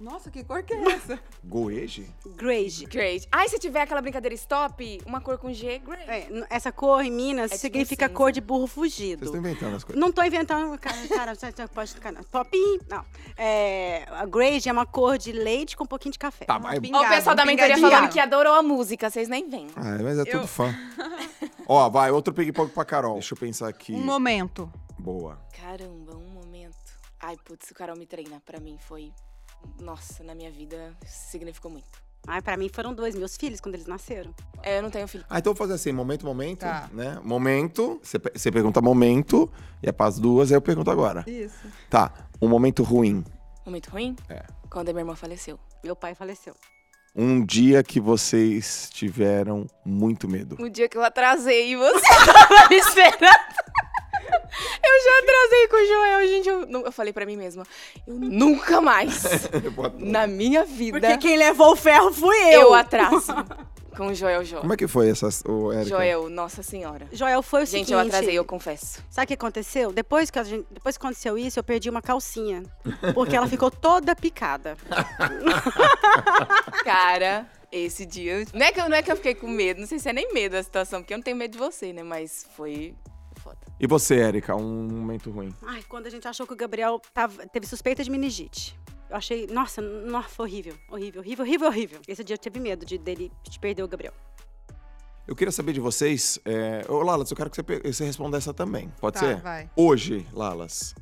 [0.00, 1.20] Nossa, que cor que é essa?
[1.44, 2.08] Goeje?
[2.36, 2.86] Grage.
[2.86, 3.28] Great.
[3.30, 6.08] Ai, se tiver aquela brincadeira stop, uma cor com G, great.
[6.10, 8.16] É, essa cor em Minas É tipo significa cinza.
[8.16, 9.24] cor de burro Vocês fugido.
[9.26, 10.00] estão inventando as coisas.
[10.00, 12.12] Não tô inventando, cara, cara você pode ficar.
[12.12, 12.22] não.
[12.24, 13.04] Popinho, não.
[13.36, 16.46] É, a Grage é uma cor de leite com um pouquinho de café.
[16.46, 16.80] Tá, mas...
[16.92, 19.66] Ó, o pessoal da mentoria falando que adorou a música, vocês nem vêm.
[19.76, 20.74] Ah, mas é tudo Eu- fã.
[21.68, 23.14] Ó, vai, outro ping-pong pra Carol.
[23.14, 23.92] Deixa eu pensar aqui.
[23.92, 24.70] Um momento.
[24.98, 25.38] Boa.
[25.60, 26.74] Caramba, um momento.
[27.20, 28.40] Ai, putz, o Carol me treina.
[28.44, 29.12] Pra mim foi.
[29.80, 31.86] Nossa, na minha vida significou muito.
[32.26, 34.34] Ai, pra mim foram dois meus filhos quando eles nasceram.
[34.62, 35.24] É, eu não tenho filho.
[35.28, 36.88] Ah, então eu vou fazer assim, momento, momento, Tá.
[36.92, 37.18] né?
[37.24, 39.50] Momento, você pe- você pergunta momento,
[39.82, 41.24] e é pras duas, aí eu pergunto agora.
[41.26, 41.56] Isso.
[41.88, 43.24] Tá, um momento ruim.
[43.64, 44.16] Momento ruim?
[44.28, 44.44] É.
[44.70, 45.58] Quando a minha irmã faleceu.
[45.82, 46.54] Meu pai faleceu.
[47.16, 50.56] Um dia que vocês tiveram muito medo.
[50.62, 53.40] O dia que eu atrasei e você tava me esperando.
[54.82, 56.48] Eu já atrasei com o Joel, gente.
[56.48, 57.64] Eu, eu falei pra mim mesma,
[58.06, 59.22] eu nunca mais,
[59.98, 62.62] na minha vida, Porque quem levou o ferro fui eu.
[62.62, 63.32] eu atraso
[63.96, 64.60] com o Joel Jó.
[64.60, 65.84] Como é que foi essa, Érica?
[65.84, 67.06] Joel, nossa senhora.
[67.12, 67.92] Joel, foi o Gente, seguinte...
[67.92, 69.04] eu atrasei, eu confesso.
[69.10, 69.92] Sabe o que aconteceu?
[69.92, 72.62] Depois que, a gente, depois que aconteceu isso, eu perdi uma calcinha.
[73.14, 74.76] Porque ela ficou toda picada.
[76.82, 78.44] Cara, esse dia.
[78.54, 80.12] Não é, que eu, não é que eu fiquei com medo, não sei se é
[80.12, 82.02] nem medo da situação, porque eu não tenho medo de você, né?
[82.02, 82.94] Mas foi
[83.50, 83.66] foda.
[83.78, 85.54] E você, Érica, um momento ruim?
[85.62, 88.78] Ai, quando a gente achou que o Gabriel tava- teve suspeita de meningite.
[89.08, 90.74] Eu achei, nossa, nossa, foi horrível.
[90.88, 92.00] Horrível, horrível, horrível, horrível.
[92.06, 94.14] Esse dia eu tive medo de, dele de perder o Gabriel.
[95.26, 96.38] Eu queria saber de vocês.
[96.44, 96.84] É...
[96.88, 98.88] Ô, Lalas, eu quero que você, você responda essa também.
[99.00, 99.36] Pode Tá, ser?
[99.40, 99.70] vai.
[99.76, 100.94] Hoje, Lalas,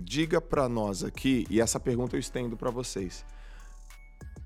[0.00, 3.24] diga pra nós aqui, e essa pergunta eu estendo pra vocês.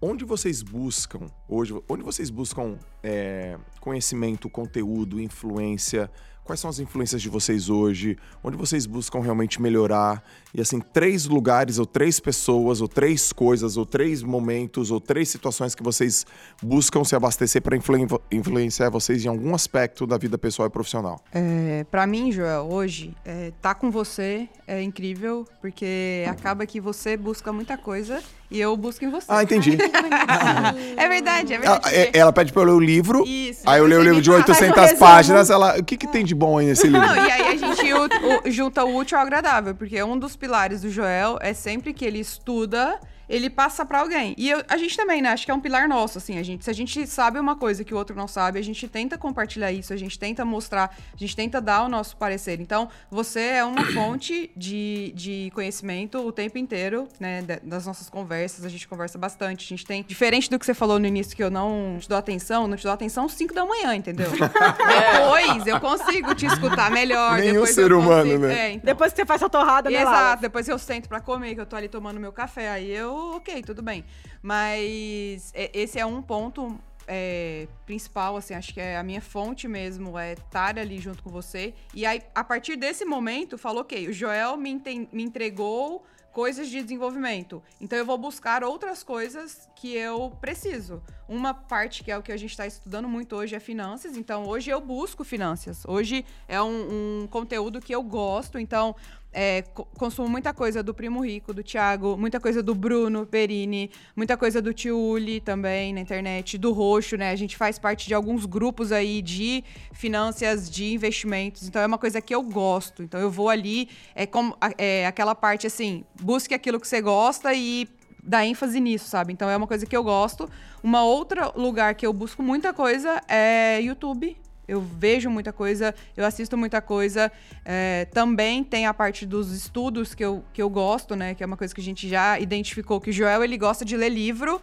[0.01, 6.11] Onde vocês buscam, hoje, onde vocês buscam é, conhecimento, conteúdo, influência?
[6.44, 10.22] Quais são as influências de vocês hoje, onde vocês buscam realmente melhorar.
[10.54, 15.28] E assim, três lugares, ou três pessoas, ou três coisas, ou três momentos, ou três
[15.28, 16.26] situações que vocês
[16.62, 21.20] buscam se abastecer para influen influenciar vocês em algum aspecto da vida pessoal e profissional.
[21.33, 27.16] É, para mim, Joel, hoje, é, tá com você é incrível, porque acaba que você
[27.16, 29.26] busca muita coisa e eu busco em você.
[29.28, 29.76] Ah, entendi.
[30.96, 31.94] é verdade, é verdade.
[31.94, 34.30] Ela, ela pede pra eu ler o livro, Isso, aí eu leio o livro de
[34.30, 37.07] 800 páginas, ela, o que, que tem de bom aí nesse livro?
[37.07, 38.05] Não, e aí a gente o,
[38.47, 42.05] o, junta o útil ao agradável, porque um dos pilares do Joel é sempre que
[42.05, 42.99] ele estuda
[43.35, 44.35] ele passa para alguém.
[44.38, 45.31] E eu, a gente também, né?
[45.31, 46.38] Acho que é um pilar nosso, assim.
[46.38, 48.87] A gente, se a gente sabe uma coisa que o outro não sabe, a gente
[48.87, 52.61] tenta compartilhar isso, a gente tenta mostrar, a gente tenta dar o nosso parecer.
[52.61, 57.42] Então, você é uma fonte de, de conhecimento o tempo inteiro, né?
[57.62, 59.64] Das nossas conversas, a gente conversa bastante.
[59.64, 60.05] A gente tem.
[60.07, 62.85] Diferente do que você falou no início, que eu não te dou atenção, não te
[62.85, 64.31] dou atenção às 5 da manhã, entendeu?
[64.31, 67.38] depois eu consigo te escutar melhor.
[67.38, 68.55] Nenhum depois ser humano, né?
[68.55, 68.87] É, então.
[68.87, 70.01] Depois que você faz a torrada, né?
[70.01, 73.24] Exato, depois eu sento pra comer, que eu tô ali tomando meu café, aí eu
[73.37, 74.05] ok, tudo bem.
[74.43, 79.69] Mas é, esse é um ponto é, principal, assim, acho que é a minha fonte
[79.69, 81.75] mesmo, é estar ali junto com você.
[81.95, 84.81] E aí, a partir desse momento, falou, ok, o Joel me,
[85.13, 87.63] me entregou coisas de desenvolvimento.
[87.81, 91.01] Então eu vou buscar outras coisas que eu preciso.
[91.29, 94.17] Uma parte que é o que a gente está estudando muito hoje é finanças.
[94.17, 95.85] Então hoje eu busco finanças.
[95.87, 98.59] Hoje é um, um conteúdo que eu gosto.
[98.59, 98.97] Então
[99.35, 99.64] é,
[99.99, 104.62] consumo muita coisa do Primo Rico, do Thiago, muita coisa do Bruno Perini, muita coisa
[104.62, 107.31] do Tio Uli também na internet, do Roxo, né?
[107.31, 111.66] A gente faz parte de alguns grupos aí de finanças, de investimentos.
[111.66, 113.03] Então é uma coisa que eu gosto.
[113.03, 117.53] Então eu vou ali, é como é, aquela parte assim, busque aquilo que você gosta
[117.53, 117.88] e
[118.23, 119.33] dá ênfase nisso, sabe?
[119.33, 120.49] Então é uma coisa que eu gosto.
[120.83, 124.43] Uma outra lugar que eu busco muita coisa é YouTube.
[124.66, 127.31] Eu vejo muita coisa, eu assisto muita coisa.
[127.64, 131.35] É, também tem a parte dos estudos que eu, que eu gosto, né?
[131.35, 133.96] Que é uma coisa que a gente já identificou que o Joel ele gosta de
[133.96, 134.61] ler livro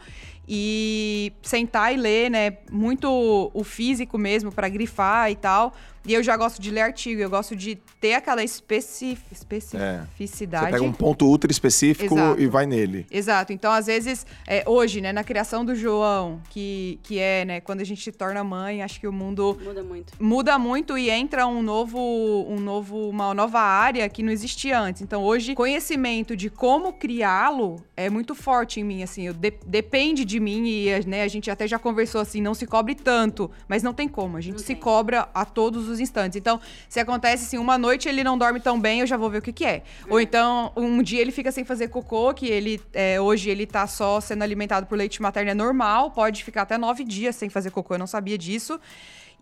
[0.48, 2.58] e sentar e ler, né?
[2.72, 5.74] Muito o físico mesmo para grifar e tal.
[6.06, 10.66] E eu já gosto de ler artigo, eu gosto de ter aquela especi especificidade.
[10.66, 10.70] É.
[10.70, 12.42] Você pega um ponto ultra específico Exato.
[12.42, 13.06] e vai nele.
[13.12, 13.54] Exato.
[13.54, 17.82] Então, às vezes, é, hoje, né, na criação do João, que, que é, né, quando
[17.82, 20.14] a gente se torna mãe, acho que o mundo muda muito.
[20.20, 22.00] Muda muito e entra um novo,
[22.48, 25.02] um novo, uma nova área que não existia antes.
[25.02, 30.26] Então, hoje, conhecimento de como criá-lo é muito forte em mim, assim, eu de, depende
[30.26, 33.84] de mim e, né, a gente até já conversou assim, não se cobre tanto, mas
[33.84, 34.76] não tem como, a gente não se tem.
[34.76, 36.36] cobra a todos os instantes.
[36.36, 39.40] Então, se acontece assim, uma noite ele não dorme tão bem, eu já vou ver
[39.40, 39.84] o que que é.
[40.10, 43.88] Ou então, um dia ele fica sem fazer cocô, que ele, é, hoje ele tá
[43.88, 47.72] só sendo alimentado por leite materno, é normal, pode ficar até nove dias sem fazer
[47.72, 48.80] cocô, eu não sabia disso.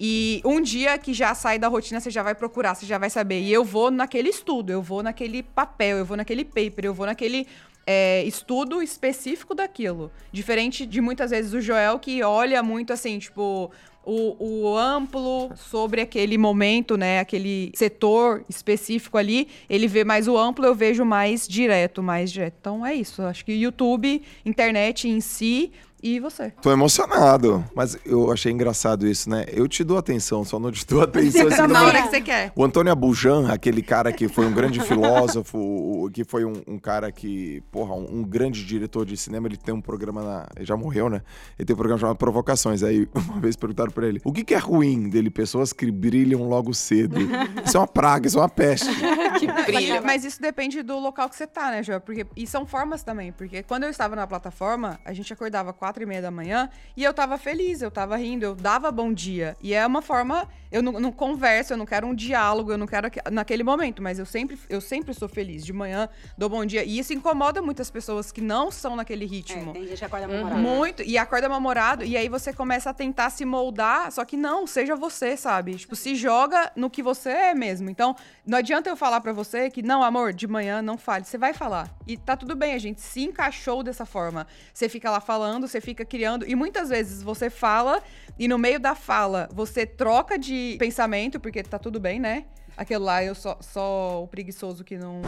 [0.02, 3.10] E um dia que já sai da rotina, você já vai procurar, você já vai
[3.10, 3.42] saber.
[3.42, 7.06] E eu vou naquele estudo, eu vou naquele papel, eu vou naquele paper, eu vou
[7.06, 7.46] naquele
[7.92, 10.12] é, estudo específico daquilo.
[10.32, 13.72] Diferente de muitas vezes o Joel, que olha muito assim, tipo,
[14.06, 14.36] o,
[14.68, 17.20] o, amplo sobre aquele momento, né?
[17.20, 19.48] Aquele setor específico ali.
[19.68, 22.58] Ele vê mais o amplo, eu vejo mais direto, mais direto.
[22.60, 23.24] Então é isso.
[23.24, 25.72] Acho que YouTube, internet em si,
[26.02, 26.52] e você?
[26.62, 29.46] Tô emocionado, mas eu achei engraçado isso, né?
[29.52, 31.48] Eu te dou atenção, só não te dou atenção.
[31.50, 32.52] Assim, na hora que você quer.
[32.56, 37.12] O Antônio Abujan, aquele cara que foi um grande filósofo, que foi um, um cara
[37.12, 40.48] que, porra, um, um, grande diretor de cinema, ele tem um programa na.
[40.56, 41.22] Ele já morreu, né?
[41.58, 42.82] Ele tem um programa chamado Provocações.
[42.84, 45.30] Aí uma vez perguntaram pra ele: o que, que é ruim dele?
[45.30, 47.18] Pessoas que brilham logo cedo.
[47.66, 48.90] Isso é uma praga, isso é uma peste.
[49.40, 50.02] Que brilha.
[50.02, 52.02] Mas isso depende do local que você tá, né, Joel?
[52.02, 55.90] Porque, e são formas também, porque quando eu estava na plataforma, a gente acordava quatro
[55.90, 59.12] quatro e meia da manhã e eu tava feliz, eu tava rindo, eu dava bom
[59.12, 59.58] dia.
[59.62, 62.88] E é uma forma, eu não, não converso, eu não quero um diálogo, eu não
[62.88, 65.66] quero naquele momento, mas eu sempre, eu sempre sou feliz.
[65.66, 66.84] De manhã dou bom dia.
[66.84, 69.72] E isso incomoda muitas pessoas que não são naquele ritmo.
[69.72, 70.34] É, tem gente que acorda uhum.
[70.34, 70.62] mal-humorado.
[70.62, 74.68] Muito, e acorda mal-humorado, e aí você começa a tentar se moldar, só que não,
[74.68, 75.76] seja você, sabe?
[75.76, 77.90] Tipo, se joga no que você é mesmo.
[77.90, 81.24] Então, não adianta eu falar para você que, não, amor, de manhã não fale.
[81.24, 81.96] Você vai falar.
[82.08, 84.48] E tá tudo bem, a gente se encaixou dessa forma.
[84.74, 86.50] Você fica lá falando, você fica criando.
[86.50, 88.02] E muitas vezes você fala
[88.40, 92.46] e no meio da fala você troca de pensamento, porque tá tudo bem, né?
[92.80, 95.22] Aquele lá, eu só, só o preguiçoso que não.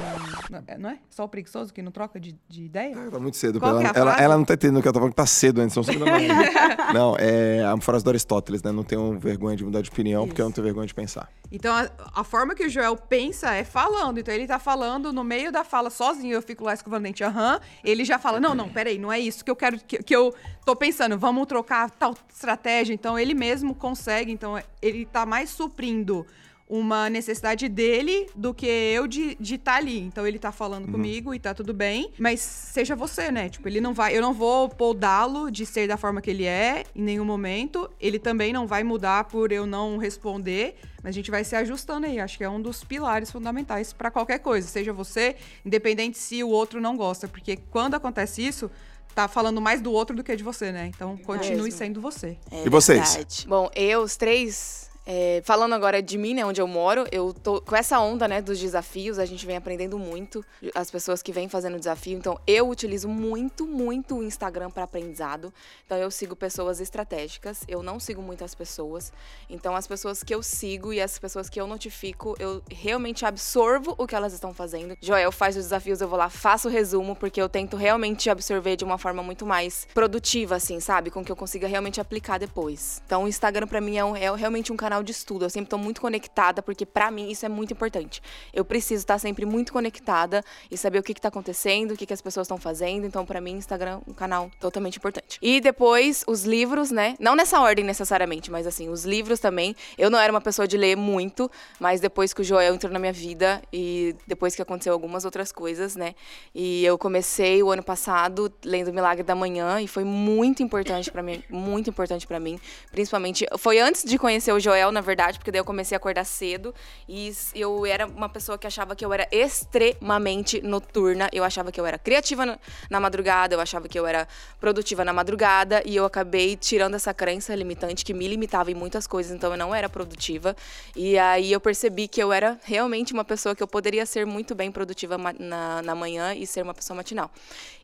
[0.80, 1.00] Não é?
[1.10, 2.96] Só o preguiçoso que não troca de, de ideia?
[3.12, 3.60] tá muito cedo.
[3.62, 5.62] Ela, é ela, ela, não tá entendendo o que ela tá falando, que tá cedo
[6.00, 6.34] da manhã.
[6.96, 8.72] não, é a frase do Aristóteles, né?
[8.72, 10.30] Não tenho vergonha de mudar de opinião, Isso.
[10.30, 11.30] porque eu não tenho vergonha de pensar.
[11.52, 14.18] Então, a, a, forma que o Joel pensa é falando.
[14.18, 17.60] Então, ele tá falando no meio da fala sozinho, eu fico lá escovando dente, aham.
[17.84, 20.34] Ele já fala: não, não, peraí, não é isso que eu quero, que, que eu
[20.66, 22.94] tô pensando, vamos trocar tal estratégia.
[22.94, 26.26] Então, ele mesmo consegue, então, ele tá mais suprindo
[26.74, 30.00] uma necessidade dele do que eu de estar tá ali.
[30.00, 30.94] Então ele tá falando Uhum.
[30.94, 33.50] comigo e tá tudo bem, mas seja você, né?
[33.50, 36.86] Tipo, ele não vai, eu não vou podá-lo de ser da forma que ele é
[36.96, 37.90] em nenhum momento.
[38.00, 42.06] Ele também não vai mudar por eu não responder, mas a gente vai se ajustando
[42.06, 42.22] aí.
[42.22, 46.48] Acho que é um dos pilares fundamentais pra qualquer coisa, seja você, independente se o
[46.48, 48.72] outro não gosta, porque quando acontece isso,
[49.14, 50.90] tá falando mais do outro do que de você, né?
[50.96, 51.72] Então continue mesmo.
[51.78, 52.38] sendo você.
[52.50, 53.10] É E vocês?
[53.16, 53.46] verdade.
[53.46, 54.90] Bom, eu, os três.
[55.13, 58.41] É, falando agora de mim, né, onde eu moro, eu tô com essa onda, né,
[58.41, 60.43] dos desafios, a gente vem aprendendo muito,
[60.74, 65.54] as pessoas que vêm fazendo desafio, então eu utilizo muito, muito o Instagram para aprendizado,
[65.86, 69.12] então eu sigo pessoas estratégicas, eu não sigo muitas pessoas,
[69.50, 73.93] então as pessoas que eu sigo e as pessoas que eu notifico, eu realmente absorvo
[73.97, 74.95] o que elas estão fazendo.
[75.02, 78.78] Joel faz os desafios, eu vou lá, faço o resumo, porque eu tento realmente absorver
[78.78, 81.12] de uma forma muito mais produtiva, assim, sabe?
[81.12, 83.02] Com que eu consiga realmente aplicar depois.
[83.06, 85.46] Então o Instagram pra mim é, um- é realmente um canal de estudo.
[85.46, 88.22] Eu sempre tô muito conectada, porque pra mim isso é muito importante.
[88.54, 92.06] Eu preciso estar sempre muito conectada e saber o que, que tá acontecendo, o que,
[92.06, 93.06] que as pessoas estão fazendo.
[93.06, 95.38] Então, pra mim, Instagram é um canal totalmente importante.
[95.42, 97.16] E depois, os livros, né?
[97.20, 99.76] Não nessa ordem necessariamente, mas assim, os livros também.
[99.98, 103.00] Eu não era uma pessoa de ler muito, mas depois que o Joel entrou na
[103.00, 106.16] minha vida e depois que aconteceu algumas outras coisas, né?
[106.54, 111.22] E eu comecei o ano passado lendo Milagre da Manhã e foi muito importante pra
[111.22, 112.60] mim, muito importante pra mim,
[112.92, 116.24] principalmente foi antes de conhecer o Joel, na verdade, porque daí eu comecei a acordar
[116.24, 116.74] cedo.
[117.10, 121.82] E eu era uma pessoa que achava que eu era extremamente noturna, eu achava que
[121.82, 122.58] eu era criativa
[122.89, 124.26] na, madrugada, eu achava que eu era
[124.62, 125.84] produtiva na madrugada.
[125.86, 129.58] E eu acabei tirando essa crença limitante que me limitava em muitas coisas, então eu
[129.58, 130.56] não era produtiva.
[130.96, 134.56] E aí eu percebi que eu era realmente uma pessoa que eu poderia ser muito
[134.56, 137.30] bem produtiva na, na manhã e ser uma pessoa matinal.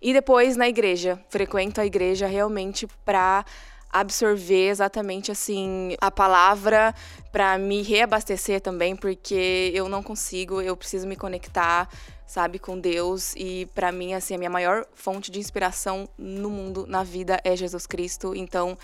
[0.02, 3.44] E depois na igreja, frequento a igreja realmente pra
[3.92, 6.94] absorver exatamente assim a palavra
[7.32, 11.90] para me reabastecer também, porque eu não consigo, eu preciso me conectar,
[12.26, 16.86] sabe, com Deus e para mim assim a minha maior fonte de inspiração no mundo,
[16.88, 18.36] na vida é Jesus Cristo.
[18.36, 18.78] Então,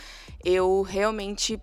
[0.44, 1.62] eu realmente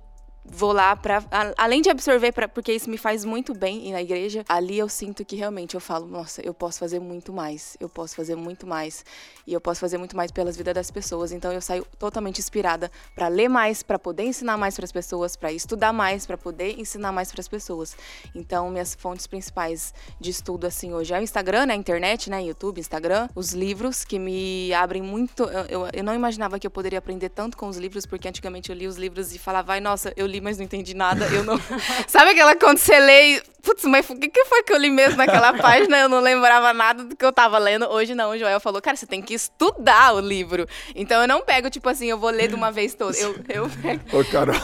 [0.51, 1.23] vou lá para
[1.57, 4.89] além de absorver pra, porque isso me faz muito bem ir na igreja ali eu
[4.89, 8.67] sinto que realmente eu falo nossa eu posso fazer muito mais eu posso fazer muito
[8.67, 9.05] mais
[9.47, 11.33] e eu posso fazer muito mais pelas vidas das pessoas.
[11.33, 15.37] Então eu saio totalmente inspirada para ler mais para poder ensinar mais para as pessoas
[15.37, 17.97] para estudar mais para poder ensinar mais para as pessoas.
[18.35, 22.43] Então minhas fontes principais de estudo assim hoje é o Instagram né a internet né
[22.45, 26.71] YouTube Instagram os livros que me abrem muito eu, eu, eu não imaginava que eu
[26.71, 29.81] poderia aprender tanto com os livros porque antigamente eu li os livros e falava ai
[29.81, 31.61] nossa eu li mas não entendi nada eu não
[32.09, 34.91] sabe aquela quando você lê e, putz mas o que, que foi que eu li
[34.91, 35.99] mesmo naquela página?
[35.99, 37.87] Eu não lembrava nada do que eu tava lendo.
[37.87, 40.67] Hoje não o Joel falou cara você tem que estudar o livro.
[40.95, 43.17] Então eu não pego tipo assim eu vou ler de uma vez toda.
[43.17, 44.03] Eu, eu pego.
[44.17, 44.55] Ô, Carol,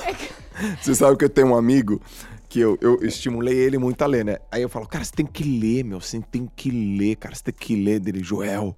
[0.80, 2.00] você sabe que eu tenho um amigo
[2.48, 4.38] que eu, eu estimulei ele muito a ler, né?
[4.50, 7.44] Aí eu falo, cara, você tem que ler, meu, você tem que ler, cara, você
[7.44, 8.22] tem que ler dele.
[8.22, 8.76] Joel,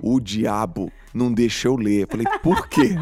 [0.00, 2.02] o diabo não deixa eu ler.
[2.02, 2.94] Eu falei, por quê?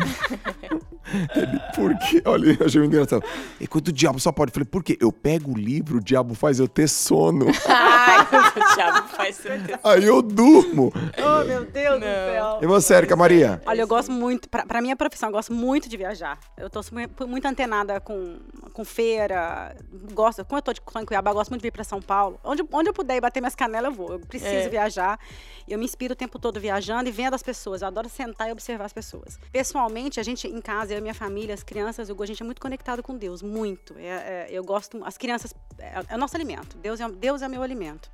[1.36, 2.22] Ele, por quê?
[2.24, 3.22] Olha, eu achei muito engraçado.
[3.60, 4.98] E quando o diabo só pode, eu falei, por quê?
[5.00, 7.46] Eu pego o livro, o diabo faz eu ter sono.
[7.68, 10.92] ai o diabo faz certeza Aí eu durmo.
[10.94, 12.58] Oh, meu Deus do céu.
[12.62, 13.62] E você, Érica Maria?
[13.66, 16.38] Olha, eu gosto muito, pra, pra minha profissão, eu gosto muito de viajar.
[16.56, 16.80] Eu tô
[17.26, 18.38] muito antenada com,
[18.72, 19.76] com feira,
[20.12, 22.00] gosto, quando eu tô, de, tô em Cuiabá, eu gosto muito de vir pra São
[22.02, 22.40] Paulo.
[22.42, 24.12] Onde, onde eu puder ir bater minhas canelas, eu vou.
[24.14, 24.68] Eu preciso É.
[24.68, 25.18] viajar.
[25.68, 27.82] E eu me inspiro o tempo todo viajando e vendo as pessoas.
[27.82, 29.38] Eu adoro sentar e observar as pessoas.
[29.52, 32.44] Pessoalmente, a gente em casa, eu e minha família, as crianças, o a gente é
[32.44, 33.94] muito conectado com Deus, muito.
[33.98, 36.76] É- é- eu gosto, as crianças, é, é o nosso alimento.
[36.78, 38.10] Deus é, Deus é meu alimento.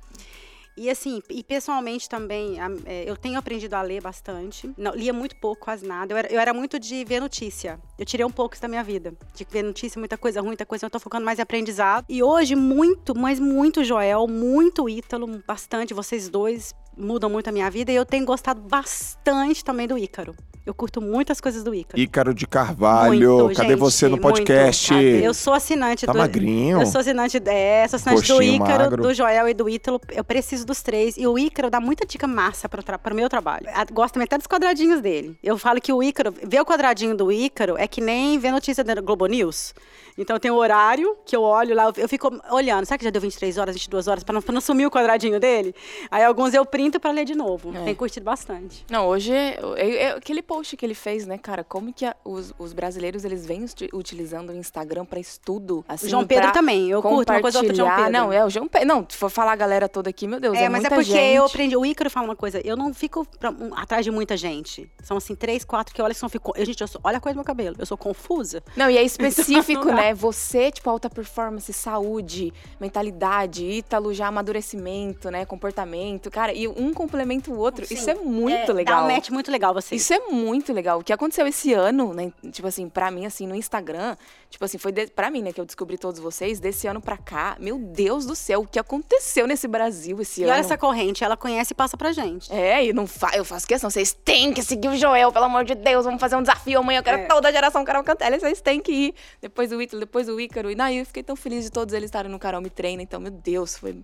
[0.75, 4.71] E assim, e pessoalmente também, é, eu tenho aprendido a ler bastante.
[4.75, 6.11] Não, lia muito pouco, quase nada.
[6.11, 7.79] Eu era, eu era muito de ver notícia.
[7.97, 9.13] Eu tirei um pouco isso da minha vida.
[9.35, 10.85] De ver notícia, muita coisa ruim, muita coisa.
[10.85, 12.05] Eu tô focando mais em aprendizado.
[12.09, 15.93] E hoje, muito, mas muito Joel, muito Ítalo, bastante.
[15.93, 17.91] Vocês dois mudam muito a minha vida.
[17.91, 20.35] E eu tenho gostado bastante também do Ícaro.
[20.65, 22.01] Eu curto muitas coisas do Ícaro.
[22.01, 24.21] Ícaro de Carvalho, Muito, cadê gente, você no muito.
[24.21, 24.93] podcast?
[24.93, 26.17] Eu sou assinante Tá do.
[26.19, 26.79] magrinho?
[26.79, 29.03] Eu sou assinante, é, sou assinante do Ícaro, magro.
[29.03, 29.99] do Joel e do Ítalo.
[30.09, 31.17] Eu preciso dos três.
[31.17, 33.65] E o Ícaro dá muita dica massa para o meu trabalho.
[33.91, 35.37] Gosto também até dos quadradinhos dele.
[35.43, 38.85] Eu falo que o Ícaro, ver o quadradinho do Ícaro é que nem ver notícia
[38.85, 39.73] da Globo News.
[40.17, 42.85] Então tem o horário que eu olho lá, eu fico olhando.
[42.85, 45.39] Sabe que já deu 23 horas, 22 horas, para não, pra não sumir o quadradinho
[45.41, 45.75] dele?
[46.09, 47.75] Aí alguns eu printo para ler de novo.
[47.75, 47.85] É.
[47.85, 48.85] Tem curtido bastante.
[48.89, 51.63] Não, hoje é, é- aquele post que ele fez, né, cara?
[51.63, 56.09] Como que a, os, os, brasileiros eles vêm utilizando o Instagram para estudo, assim, o
[56.09, 56.89] João Pedro também.
[56.89, 58.11] Eu curto uma coisa outra João Pedro.
[58.11, 58.87] Não, é o João Pedro.
[58.87, 61.03] Não, se for falar a galera toda aqui, meu Deus, é, é mas é porque
[61.03, 61.35] gente.
[61.35, 61.77] eu aprendi.
[61.77, 62.59] O Ícaro fala uma coisa.
[62.65, 64.89] Eu não fico pra, um, atrás de muita gente.
[65.01, 66.51] São assim três, quatro que olha que não fico.
[66.55, 67.75] Eu, gente, eu sou, olha a coisa do meu cabelo.
[67.79, 68.61] Eu sou confusa.
[68.75, 70.13] Não, e é específico, né?
[70.13, 75.45] Você, tipo, alta performance, saúde, mentalidade, Ítalo já amadurecimento, né?
[75.45, 76.53] Comportamento, cara.
[76.53, 77.85] E um complementa o outro.
[77.85, 79.01] Sim, Isso é muito é, legal.
[79.01, 79.95] Dá um match muito legal você.
[79.95, 80.99] Isso é muito legal.
[80.99, 82.31] O que aconteceu esse ano, né?
[82.51, 84.15] Tipo assim, pra mim, assim, no Instagram,
[84.49, 87.17] tipo assim, foi de, pra mim, né, que eu descobri todos vocês, desse ano pra
[87.17, 87.55] cá.
[87.59, 90.51] Meu Deus do céu, o que aconteceu nesse Brasil esse e ano?
[90.51, 92.51] E olha essa corrente, ela conhece e passa pra gente.
[92.51, 93.89] É, e não fa eu faço questão.
[93.89, 96.05] Vocês têm que seguir o Joel, pelo amor de Deus.
[96.05, 96.99] Vamos fazer um desafio amanhã.
[96.99, 97.25] Eu quero é.
[97.25, 98.39] toda a geração Carol Cantelli.
[98.39, 99.15] Vocês têm que ir.
[99.41, 100.69] Depois o Ítalo, depois o Ícaro.
[100.69, 103.01] E daí eu fiquei tão feliz de todos eles estarem no Carol Me Treina.
[103.01, 103.95] Então, meu Deus, foi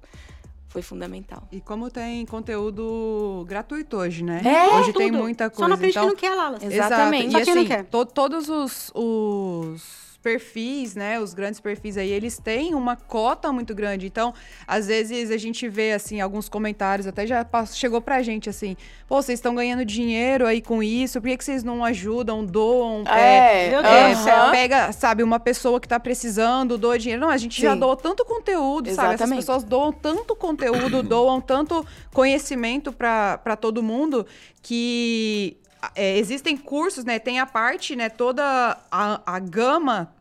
[0.70, 1.44] foi fundamental.
[1.52, 4.42] E como tem conteúdo gratuito hoje, né?
[4.46, 5.00] É, hoje tudo.
[5.00, 5.64] tem muita coisa.
[5.64, 6.04] Só não aprende então...
[6.04, 6.60] que não quer, Lala.
[6.62, 7.36] Exatamente.
[7.36, 7.60] Exato.
[7.60, 12.96] E assim, to todos os, os perfis, né, os grandes perfis aí, eles têm uma
[12.96, 14.06] cota muito grande.
[14.06, 14.34] Então,
[14.68, 18.76] às vezes a gente vê assim alguns comentários, até já chegou pra gente assim:
[19.08, 21.22] "Pô, vocês estão ganhando dinheiro aí com isso?
[21.22, 25.88] Por que, que vocês não ajudam, doam, é, é, é pega, sabe, uma pessoa que
[25.88, 27.22] tá precisando, doa dinheiro.
[27.22, 27.64] Não, a gente Sim.
[27.64, 29.20] já doa tanto conteúdo, Exatamente.
[29.20, 29.32] sabe?
[29.32, 34.26] Essas pessoas doam tanto conteúdo, doam tanto conhecimento para todo mundo
[34.62, 35.58] que
[35.96, 37.20] é, existem cursos, né?
[37.20, 38.10] Tem a parte, né?
[38.10, 40.14] Toda a, a gama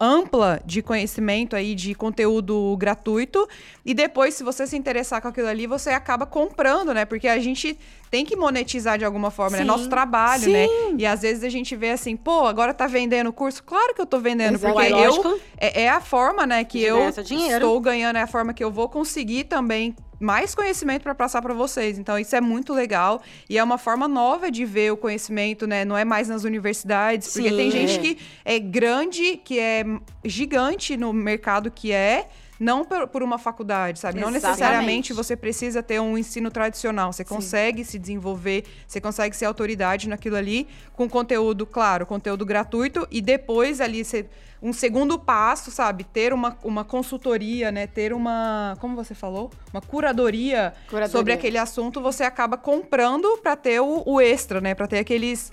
[0.00, 3.48] ampla de conhecimento aí de conteúdo gratuito
[3.86, 7.38] e depois se você se interessar com aquilo ali você acaba comprando né porque a
[7.38, 7.78] gente
[8.10, 9.62] tem que monetizar de alguma forma né?
[9.62, 9.68] Sim.
[9.68, 10.66] né nosso trabalho né?
[10.66, 10.92] Sim.
[10.92, 14.00] né e às vezes a gente vê assim pô agora tá vendendo curso claro que
[14.00, 14.74] eu tô vendendo Exato.
[14.74, 18.64] porque eu é, é, a forma né que eu estou ganhando é a forma que
[18.64, 21.98] eu vou conseguir também mais conhecimento para passar para vocês.
[21.98, 23.20] Então isso é muito legal
[23.50, 25.84] e é uma forma nova de ver o conhecimento, né?
[25.84, 27.56] Não é mais nas universidades, porque Sim.
[27.56, 29.84] tem gente que é grande, que é
[30.24, 32.28] gigante no mercado que é
[32.62, 34.18] não por, por, uma faculdade, sabe?
[34.18, 34.42] Exatamente.
[34.42, 37.12] Não necessariamente você precisa ter um ensino tradicional.
[37.12, 37.34] Você Sim.
[37.34, 43.20] consegue se desenvolver, você consegue ser autoridade naquilo ali com conteúdo, claro, conteúdo gratuito e
[43.20, 44.26] depois ali você
[44.62, 46.04] um segundo passo, sabe?
[46.04, 47.88] Ter uma, uma consultoria, né?
[47.88, 49.50] Ter uma, como você falou?
[49.74, 51.08] Uma curadoria, curadoria.
[51.08, 54.72] sobre aquele assunto, você acaba comprando para ter o, o extra, né?
[54.72, 55.52] Para ter aqueles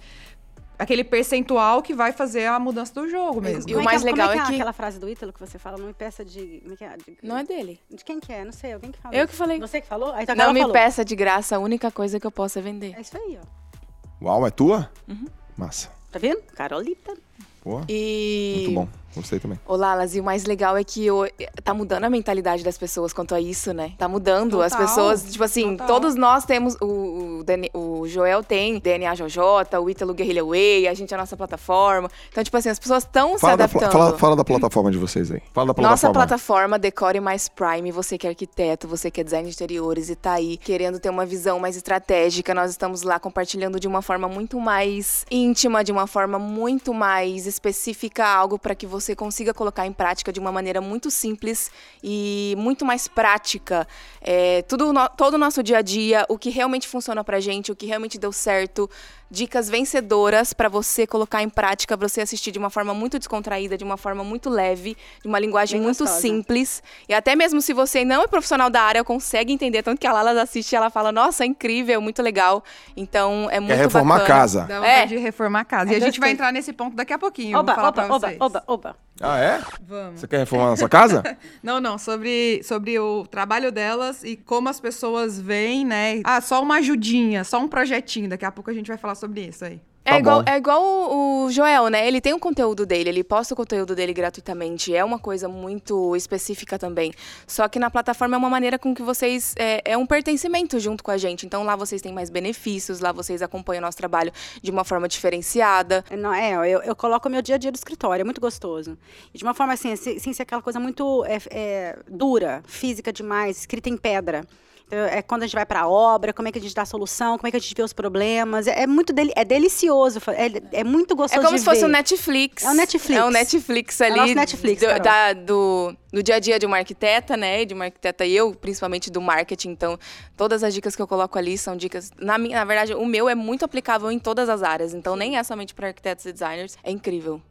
[0.80, 3.70] aquele percentual que vai fazer a mudança do jogo mesmo.
[3.70, 4.54] E o mais legal é, que, é, que...
[4.56, 7.18] aquela frase do Ítalo que você fala, não me peça de, é de...
[7.22, 7.80] Não é dele.
[7.92, 8.46] De quem que é?
[8.46, 9.14] Não sei, alguém que fala.
[9.14, 9.60] Eu que falei.
[9.60, 10.14] Você que falou?
[10.14, 10.74] Aí, então, não me falou.
[10.74, 12.96] peça de graça, a única coisa que eu posso é vender.
[12.98, 14.26] É isso aí, ó.
[14.26, 14.90] Uau, é tua?
[15.08, 15.28] Uhum.
[15.58, 15.90] Massa.
[16.12, 16.42] Tá vendo?
[16.56, 17.14] Carolita.
[17.62, 18.64] Pô, e...
[18.68, 18.99] Muito bom.
[19.16, 19.60] Gostei também.
[19.66, 21.28] Ô, Lalas, e o mais legal é que eu,
[21.64, 23.93] tá mudando a mentalidade das pessoas quanto a isso, né?
[23.97, 24.51] Tá mudando.
[24.51, 25.88] Total, As pessoas, tipo assim, total.
[25.88, 26.76] todos nós temos.
[26.80, 27.43] O,
[27.74, 31.36] o, o, Joel tem DNA JJ, o Ítalo Guerrilla Way, a gente é a nossa
[31.36, 32.10] plataforma.
[32.30, 33.91] Então, tipo assim, as pessoas estão se adaptando.
[33.91, 35.41] fala, fala, da plataforma de vocês aí.
[35.53, 35.89] Fala da plataforma.
[35.89, 37.91] Nossa plataforma Decore Mais Prime.
[37.91, 41.10] Você que é arquiteto, você que é design de interiores e tá aí querendo ter
[41.10, 45.91] uma visão mais estratégica, nós estamos lá compartilhando de uma forma muito mais íntima, de
[45.91, 50.52] uma forma muito mais específica, algo para que você consiga colocar em prática de uma
[50.52, 51.72] maneira muito simples
[52.04, 53.88] e muito mais prática.
[54.22, 57.76] É, tudo todo o nosso dia a dia, o que realmente funciona pra gente, o
[57.76, 58.89] que realmente deu certo,
[59.30, 63.84] dicas vencedoras para você colocar em prática, você assistir de uma forma muito descontraída, de
[63.84, 66.22] uma forma muito leve, de uma linguagem Bem muito gostosa.
[66.22, 66.82] simples.
[67.08, 69.84] E até mesmo se você não é profissional da área, consegue entender.
[69.84, 72.64] Tanto que a Lala assiste e ela fala, nossa, é incrível, muito legal.
[72.96, 74.36] Então, é muito Quer reformar bacana.
[74.36, 74.62] a casa.
[74.64, 75.06] Dá é.
[75.06, 75.92] de reformar a casa.
[75.92, 77.58] É e a gente vai entrar nesse ponto daqui a pouquinho.
[77.58, 78.96] Oba, oba, oba, oba, oba.
[79.22, 79.62] Ah, é?
[79.86, 80.20] Vamos.
[80.20, 81.24] Você quer reformar a sua casa?
[81.62, 81.98] não, não.
[81.98, 86.22] Sobre, sobre o trabalho delas e como as pessoas veem, né?
[86.24, 88.30] Ah, só uma ajudinha, só um projetinho.
[88.30, 89.82] Daqui a pouco a gente vai falar sobre isso aí.
[90.10, 92.07] É, tá igual, é igual o, o Joel, né?
[92.07, 94.95] Ele tem o conteúdo dele, ele posta o conteúdo dele gratuitamente.
[94.95, 97.14] É uma coisa muito específica também.
[97.45, 99.53] Só que na plataforma é uma maneira com que vocês.
[99.57, 101.45] É, é um pertencimento junto com a gente.
[101.45, 104.32] Então lá vocês têm mais benefícios, lá vocês acompanham o nosso trabalho
[104.62, 106.03] de uma forma diferenciada.
[106.18, 108.97] Não, é, eu, eu coloco o meu dia a dia do escritório, é muito gostoso.
[109.34, 113.60] E de uma forma assim, sem ser aquela coisa muito é, é, dura, física demais,
[113.60, 114.45] escrita em pedra.
[114.92, 116.86] É quando a gente vai para a obra, como é que a gente dá a
[116.86, 118.68] solução, como é que a gente vê os problemas.
[118.68, 121.42] É, é muito deli é delicioso, é, é muito gostoso.
[121.42, 122.64] É como se fosse o um Netflix.
[122.64, 123.20] É o Netflix.
[123.20, 124.20] É o Netflix ali.
[124.20, 124.82] É o Netflix.
[124.82, 127.66] Do, da, do, do dia a dia de uma arquiteta, né?
[127.66, 129.70] De uma arquiteta e eu, principalmente do marketing.
[129.70, 130.00] Então,
[130.36, 132.12] todas as dicas que eu coloco ali são dicas.
[132.20, 134.94] Na, minha, na verdade, o meu é muito aplicável em todas as áreas.
[134.94, 136.78] Então, nem é somente para arquitetos e designers.
[136.84, 137.42] É incrível.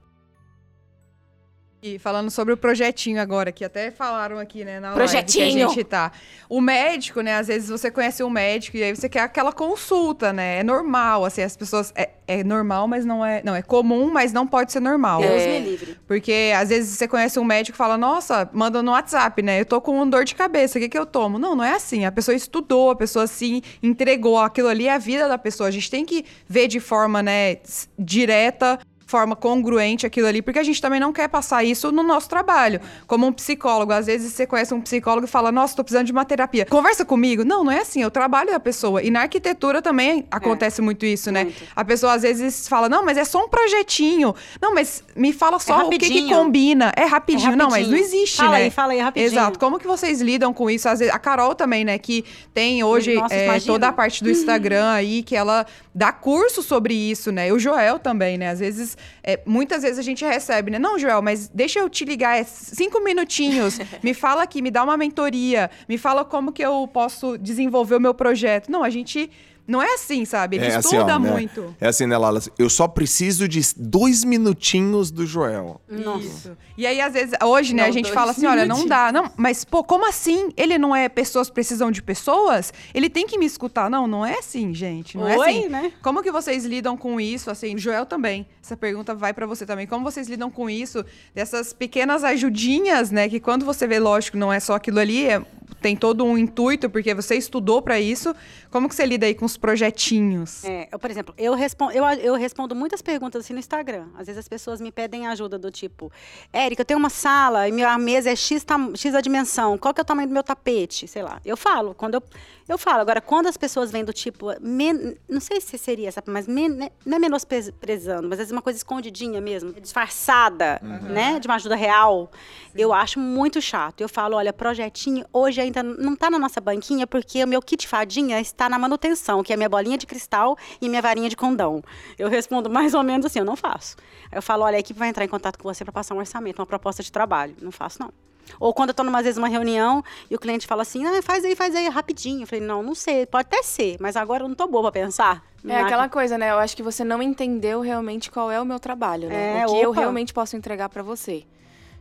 [1.81, 5.45] E falando sobre o projetinho agora, que até falaram aqui, né, na projetinho.
[5.45, 6.11] live que a gente tá.
[6.49, 10.33] O médico, né, às vezes você conhece um médico e aí você quer aquela consulta,
[10.33, 10.59] né?
[10.59, 11.93] É normal, assim, as pessoas...
[11.95, 13.43] É, é normal, mas não é...
[13.45, 15.21] Não, é comum, mas não pode ser normal.
[15.21, 15.61] Deus É.
[15.61, 15.97] me livre.
[16.05, 19.61] Porque às vezes você conhece um médico e fala, nossa, manda no WhatsApp, né?
[19.61, 21.39] Eu tô com dor de cabeça, o que, que eu tomo?
[21.39, 22.05] Não, não é assim.
[22.05, 24.41] A pessoa estudou, a pessoa se entregou.
[24.41, 25.69] Aquilo ali é a vida da pessoa.
[25.69, 27.59] A gente tem que ver de forma, né,
[27.97, 28.81] direta.
[29.09, 32.79] Forma congruente aquilo ali, porque a gente também não quer passar isso no nosso trabalho.
[33.07, 36.13] Como um psicólogo, às vezes você conhece um psicólogo e fala: Nossa, tô precisando de
[36.13, 36.67] uma terapia.
[36.67, 37.43] Conversa comigo.
[37.43, 38.03] Não, não é assim.
[38.03, 39.03] É o trabalho da pessoa.
[39.03, 41.45] E na arquitetura também acontece muito isso, né?
[41.45, 41.63] muito.
[41.75, 44.35] A pessoa às vezes fala: Não, mas é só um projetinho.
[44.61, 46.37] Não, mas me fala só o que, que rapidinho.
[46.37, 46.93] combina.
[46.95, 47.53] É rapidinho.
[47.55, 48.19] É Não, mas não rapidinho.
[48.21, 48.65] existe, Fala né?
[48.65, 49.33] aí, fala aí, rapidinho.
[49.33, 49.59] Exato.
[49.59, 50.87] Como que vocês lidam com isso?
[50.87, 51.97] Às vezes, a Carol também, né?
[51.97, 56.63] Que tem hoje Nossa, é, toda a parte do Instagram aí, que ela dá curso
[56.63, 57.49] sobre isso, né?
[57.49, 58.51] E o Joel também, né?
[58.51, 60.79] Às vezes, é, muitas vezes a gente recebe, né?
[60.79, 63.79] Não, Joel, mas deixa eu te ligar, é cinco minutinhos.
[64.03, 65.71] me fala aqui, me dá uma mentoria.
[65.89, 68.71] Me fala como que eu posso desenvolver o meu projeto.
[68.71, 69.31] Não, a gente...
[69.69, 70.57] Não é assim, sabe?
[70.57, 71.31] Ele É assim, estuda ó, né?
[71.31, 71.77] muito.
[71.79, 72.41] É assim, né, Lala?
[72.59, 75.79] Eu só preciso de dois minutinhos do Joel.
[76.21, 76.57] Isso.
[76.77, 79.13] E aí, às vezes, hoje, né, Não, a gente fala assim: olha, não dá.
[79.13, 80.49] Não, mas, pô, como assim?
[80.57, 82.73] Ele não é pessoas precisam de pessoas?
[82.95, 83.91] Ele tem que me escutar.
[83.91, 85.19] Não, não é assim, gente.
[85.19, 85.69] Não é Oi, assim.
[85.69, 85.93] né?
[86.03, 87.51] Como que vocês lidam com isso?
[87.51, 88.47] Assim, Joel também.
[88.65, 89.87] Essa pergunta vai pra você também.
[89.87, 91.05] Como vocês lidam com isso?
[91.35, 93.29] Dessas pequenas ajudinhas, né?
[93.29, 95.43] Que quando você vê, lógico, não é só aquilo ali, é-
[95.81, 98.35] tem todo um intuito, porque você estudou pra isso.
[98.71, 100.65] Como que você lida aí com os projetinhos?
[100.65, 104.07] É, eu, por exemplo, eu respondo, eu, eu respondo muitas perguntas assim no Instagram.
[104.19, 106.11] Às vezes as pessoas me pedem ajuda do tipo,
[106.53, 109.95] Érica, eu tenho uma sala e minha mesa é X, tam- X a dimensão, qual
[109.95, 111.07] que é o tamanho do meu tapete?
[111.09, 111.41] Sei lá.
[111.45, 112.23] Eu falo, quando eu,
[112.69, 113.01] eu falo.
[113.01, 116.69] Agora, quando as pessoas vêm do tipo, men- não sei se seria essa, mas men-
[116.69, 121.55] né, não é menosprezando, mas às vezes uma coisa escondidinha mesmo, disfarçada, né, de uma
[121.57, 122.31] ajuda real,
[122.75, 124.01] eu acho muito chato.
[124.01, 127.87] Eu falo, olha, projetinho hoje ainda não está na nossa banquinha porque o meu kit
[127.87, 131.83] fadinha está na manutenção, que é minha bolinha de cristal e minha varinha de condão.
[132.19, 133.97] Eu respondo mais ou menos assim, eu não faço.
[134.33, 136.61] Eu falo, olha, a equipe vai entrar em contato com você para passar um orçamento,
[136.61, 137.55] uma proposta de trabalho.
[137.61, 138.13] Não faço, não.
[138.59, 141.45] Ou quando eu estou, às vezes, numa reunião e o cliente fala assim, ah, faz
[141.45, 142.43] aí, faz aí, rapidinho.
[142.43, 145.03] Eu falei, não, não sei, pode até ser, mas agora eu não tô boa para
[145.03, 145.45] pensar.
[145.67, 146.51] É aquela coisa, né?
[146.51, 149.61] Eu acho que você não entendeu realmente qual é o meu trabalho, né?
[149.61, 150.01] É, o que eu opa.
[150.01, 151.45] realmente posso entregar pra você.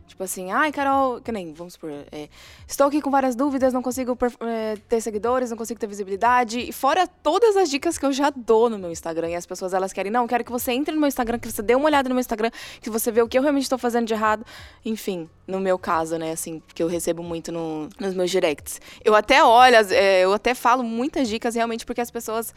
[0.08, 2.28] Tipo assim, ai, Carol, que nem, vamos supor, é,
[2.66, 6.60] estou aqui com várias dúvidas, não consigo é, ter seguidores, não consigo ter visibilidade.
[6.60, 9.28] E fora todas as dicas que eu já dou no meu Instagram.
[9.30, 11.62] E as pessoas, elas querem, não, quero que você entre no meu Instagram, que você
[11.62, 12.50] dê uma olhada no meu Instagram,
[12.80, 14.44] que você vê o que eu realmente estou fazendo de errado.
[14.84, 18.80] Enfim, no meu caso, né, assim, que eu recebo muito no- nos meus directs.
[19.04, 22.54] Eu até olho, é, eu até falo muitas dicas realmente porque as pessoas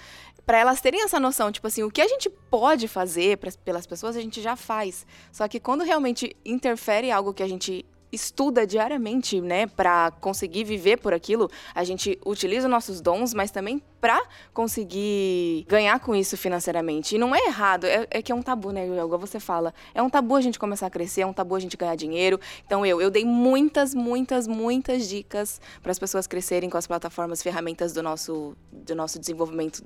[0.52, 3.88] Pra elas terem essa noção, tipo assim, o que a gente pode fazer pras- pelas
[3.88, 5.06] pessoas, a gente já faz.
[5.32, 10.98] Só que quando realmente interfere algo que a gente estuda diariamente, né, Pra conseguir viver
[10.98, 14.22] por aquilo, a gente utiliza os nossos dons, mas também pra
[14.54, 17.16] conseguir ganhar com isso financeiramente.
[17.16, 19.74] E não é errado, é, é que é um tabu, né, igual você fala.
[19.96, 22.38] É um tabu a gente começar a crescer, é um tabu a gente ganhar dinheiro.
[22.66, 27.42] Então eu, eu dei muitas, muitas, muitas dicas para as pessoas crescerem com as plataformas,
[27.42, 29.82] ferramentas do nosso, do nosso desenvolvimento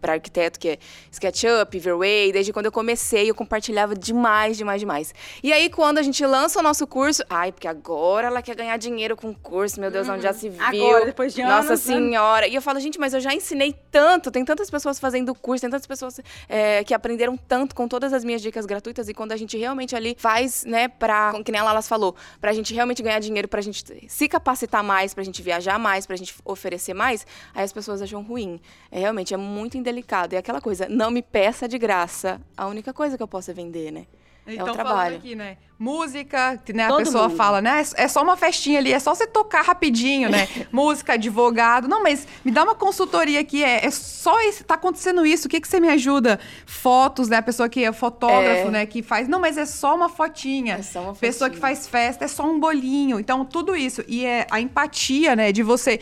[0.00, 0.78] para arquiteto, que é
[1.10, 2.32] SketchUp, Verway.
[2.32, 5.14] Desde quando eu comecei, eu compartilhava demais, demais, demais.
[5.42, 8.76] E aí, quando a gente lança o nosso curso, ai, porque agora ela quer ganhar
[8.76, 10.62] dinheiro com o curso, meu Deus, onde já se viu.
[10.62, 11.94] Agora, depois de Nossa anos, né?
[11.94, 12.46] senhora.
[12.46, 15.70] E eu falo, gente, mas eu já ensinei tanto, tem tantas pessoas fazendo curso, tem
[15.70, 19.08] tantas pessoas é, que aprenderam tanto com todas as minhas dicas gratuitas.
[19.08, 22.52] E quando a gente realmente ali faz, né, pra, que nem a Lalas falou, pra
[22.52, 26.34] gente realmente ganhar dinheiro, pra gente se capacitar mais, pra gente viajar mais, pra gente
[26.44, 28.60] oferecer mais, aí as pessoas acham ruim.
[28.90, 30.34] É realmente, é muito indelicado.
[30.34, 32.40] É aquela coisa, não me peça de graça.
[32.56, 34.06] A única coisa que eu posso é vender, né?
[34.50, 35.16] Então, é o falando trabalho.
[35.18, 35.58] aqui, né?
[35.78, 37.36] Música, que, né, a Todo pessoa mundo.
[37.36, 37.82] fala, né?
[37.96, 40.48] É só uma festinha ali, é só você tocar rapidinho, né?
[40.72, 41.86] Música, advogado.
[41.86, 45.50] Não, mas me dá uma consultoria aqui, é, é só isso, tá acontecendo isso, o
[45.50, 46.40] que, que você me ajuda?
[46.64, 47.36] Fotos, né?
[47.36, 48.70] A pessoa que é fotógrafo, É.
[48.70, 48.86] né?
[48.86, 49.28] Que faz.
[49.28, 50.76] Não, mas é só uma fotinha.
[50.76, 51.74] É só uma Pessoa que fotinha.
[51.76, 53.20] faz festa, é só um bolinho.
[53.20, 54.02] Então, tudo isso.
[54.08, 55.52] E é a empatia, né?
[55.52, 56.00] De você.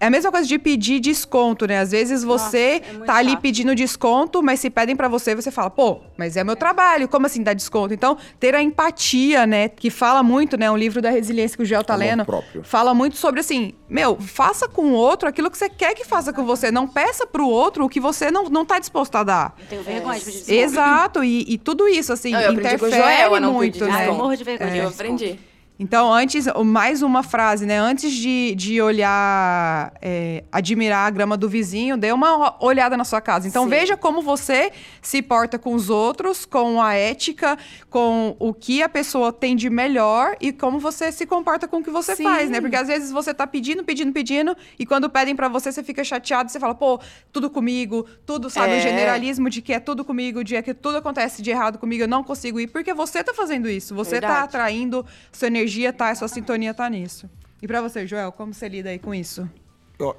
[0.00, 1.78] É a mesma coisa de pedir desconto, né?
[1.78, 3.40] Às vezes você é muito tá ali chato.
[3.40, 7.26] pedindo desconto, mas se pedem pra você, você fala, pô, mas é meu trabalho, como
[7.26, 7.94] assim dá desconto?
[7.94, 9.68] Então, ter a empatia, né?
[9.68, 10.70] Que fala muito, né?
[10.70, 12.24] Um livro da resiliência que o Gel tá lendo.
[12.24, 12.62] próprio.
[12.64, 16.32] Fala muito sobre assim, meu, faça com o outro aquilo que você quer que faça
[16.32, 16.70] com você.
[16.70, 19.54] Não peça pro outro o que você não, não tá disposto a dar.
[19.58, 20.60] Eu tenho vergonha de pedir desculpa.
[20.62, 23.52] Exato, e, e tudo isso, assim, Não, eu aprendi com o interfere Joel a não
[23.52, 24.08] muito, pedir Ah, né?
[24.08, 24.76] eu morro de vergonha.
[24.76, 25.38] Eu de aprendi.
[25.76, 27.78] Então, antes, mais uma frase, né?
[27.78, 33.20] Antes de, de olhar, é, admirar a grama do vizinho, dê uma olhada na sua
[33.20, 33.48] casa.
[33.48, 33.70] Então, Sim.
[33.70, 34.70] veja como você
[35.02, 37.58] se porta com os outros, com a ética,
[37.90, 41.82] com o que a pessoa tem de melhor e como você se comporta com o
[41.82, 42.22] que você Sim.
[42.22, 42.60] faz, né?
[42.60, 46.04] Porque às vezes você tá pedindo, pedindo, pedindo, e quando pedem pra você, você fica
[46.04, 47.00] chateado, você fala, pô,
[47.32, 48.74] tudo comigo, tudo, sabe?
[48.74, 48.78] É.
[48.78, 52.08] O generalismo de que é tudo comigo, de que tudo acontece de errado comigo, eu
[52.08, 53.92] não consigo ir, porque você tá fazendo isso.
[53.92, 54.44] Você tá Verdade.
[54.44, 57.28] atraindo, sua energia tá, sua sintonia tá nisso.
[57.62, 59.48] E pra você, Joel, como você lida aí com isso?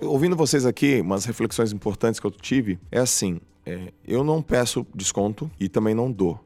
[0.02, 4.86] Ouvindo vocês aqui, umas reflexões importantes que eu tive é assim: é, eu não peço
[4.96, 6.40] desconto e também não dou.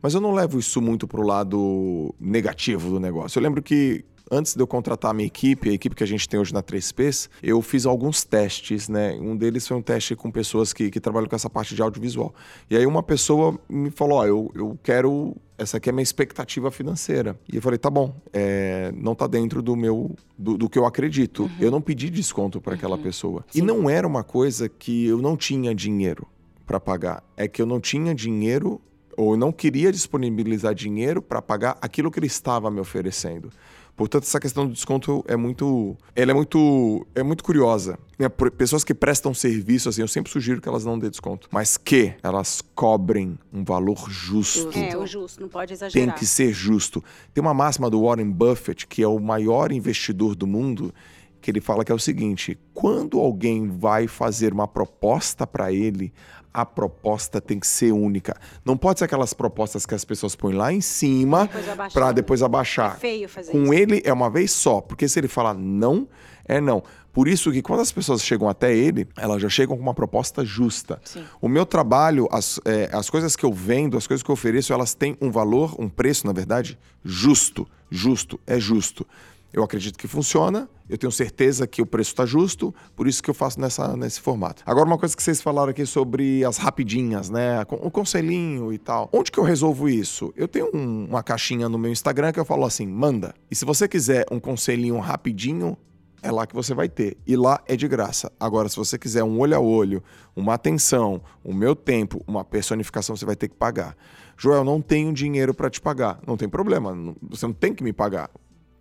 [0.00, 3.38] Mas eu não levo isso muito pro lado negativo do negócio.
[3.38, 6.28] Eu lembro que antes de eu contratar a minha equipe, a equipe que a gente
[6.28, 9.14] tem hoje na 3Ps, eu fiz alguns testes, né?
[9.14, 12.34] Um deles foi um teste com pessoas que, que trabalham com essa parte de audiovisual.
[12.70, 15.36] E aí uma pessoa me falou: Ó, eu, eu quero.
[15.58, 17.38] Essa aqui é a minha expectativa financeira.
[17.52, 20.14] E eu falei: tá bom, é, não tá dentro do meu.
[20.38, 21.50] do, do que eu acredito.
[21.58, 23.44] Eu não pedi desconto para aquela pessoa.
[23.52, 26.26] E não era uma coisa que eu não tinha dinheiro
[26.64, 27.24] para pagar.
[27.36, 28.80] É que eu não tinha dinheiro
[29.16, 33.50] ou eu não queria disponibilizar dinheiro para pagar aquilo que ele estava me oferecendo.
[33.98, 37.98] Portanto, essa questão do desconto é muito, ela é muito, é muito curiosa.
[38.16, 38.28] Né?
[38.28, 42.14] Pessoas que prestam serviço assim, eu sempre sugiro que elas não dêem desconto, mas que
[42.22, 44.70] elas cobrem um valor justo.
[44.78, 46.14] É, o justo, não pode Tem exagerar.
[46.16, 47.02] que ser justo.
[47.34, 50.94] Tem uma máxima do Warren Buffett, que é o maior investidor do mundo,
[51.40, 56.12] que ele fala que é o seguinte: quando alguém vai fazer uma proposta para ele,
[56.60, 58.36] a proposta tem que ser única.
[58.64, 61.92] Não pode ser aquelas propostas que as pessoas põem lá em cima Depois abaixar.
[61.92, 62.98] para depois É abaixar.
[62.98, 63.74] feio fazer Com isso.
[63.74, 66.08] ele é uma vez só, porque se ele falar não,
[66.44, 66.82] é não.
[67.12, 70.44] Por isso que quando as pessoas chegam até ele, elas já chegam com uma proposta
[70.44, 71.00] justa.
[71.04, 71.24] Sim.
[71.40, 74.72] O meu trabalho, as, é, as coisas que eu vendo, as coisas que eu ofereço,
[74.72, 77.66] elas têm um valor, um preço, na verdade, justo.
[77.90, 79.06] Justo, é justo.
[79.52, 83.30] Eu acredito que funciona, eu tenho certeza que o preço está justo, por isso que
[83.30, 84.62] eu faço nessa, nesse formato.
[84.66, 87.62] Agora, uma coisa que vocês falaram aqui sobre as rapidinhas, né?
[87.70, 89.08] O conselhinho e tal.
[89.10, 90.32] Onde que eu resolvo isso?
[90.36, 93.34] Eu tenho um- uma caixinha no meu Instagram que eu falo assim: manda.
[93.50, 95.78] E se você quiser um conselhinho rapidinho,
[96.22, 97.16] é lá que você vai ter.
[97.26, 98.30] E lá é de graça.
[98.38, 100.02] Agora, se você quiser um olho a olho,
[100.36, 103.96] uma atenção, o meu tempo, uma personificação, você vai ter que pagar.
[104.36, 106.20] Joel, não tenho dinheiro para te pagar.
[106.26, 106.94] Não tem problema.
[107.30, 108.28] Você não tem que me pagar.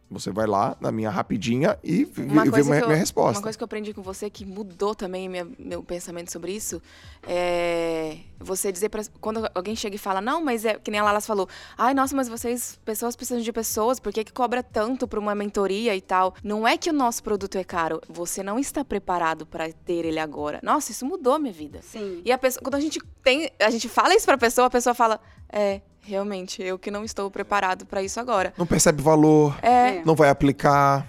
[0.10, 3.38] Você vai lá na minha rapidinha e Uma vê minha, eu, minha resposta.
[3.40, 6.82] uma coisa que eu aprendi com você que mudou também minha- meu pensamento sobre isso
[7.28, 11.04] é você dizer para quando alguém chega e fala não, mas é que nem a
[11.04, 11.48] Lalas falou,
[11.78, 15.36] ai nossa, mas vocês pessoas precisam de pessoas, por que, que cobra tanto para uma
[15.36, 16.34] mentoria e tal?
[16.44, 20.20] Não é que o nosso produto é caro, você não está preparado para ter ele
[20.20, 20.60] agora.
[20.64, 21.80] Nossa, isso mudou a minha vida.
[21.82, 22.22] Sim.
[22.24, 24.94] E a pessoa, quando a gente tem, a gente fala isso pra pessoa, a pessoa
[24.94, 28.54] fala, é, realmente, eu que não estou preparado para isso agora.
[28.58, 31.06] Não percebe valor, É, não vai aplicar,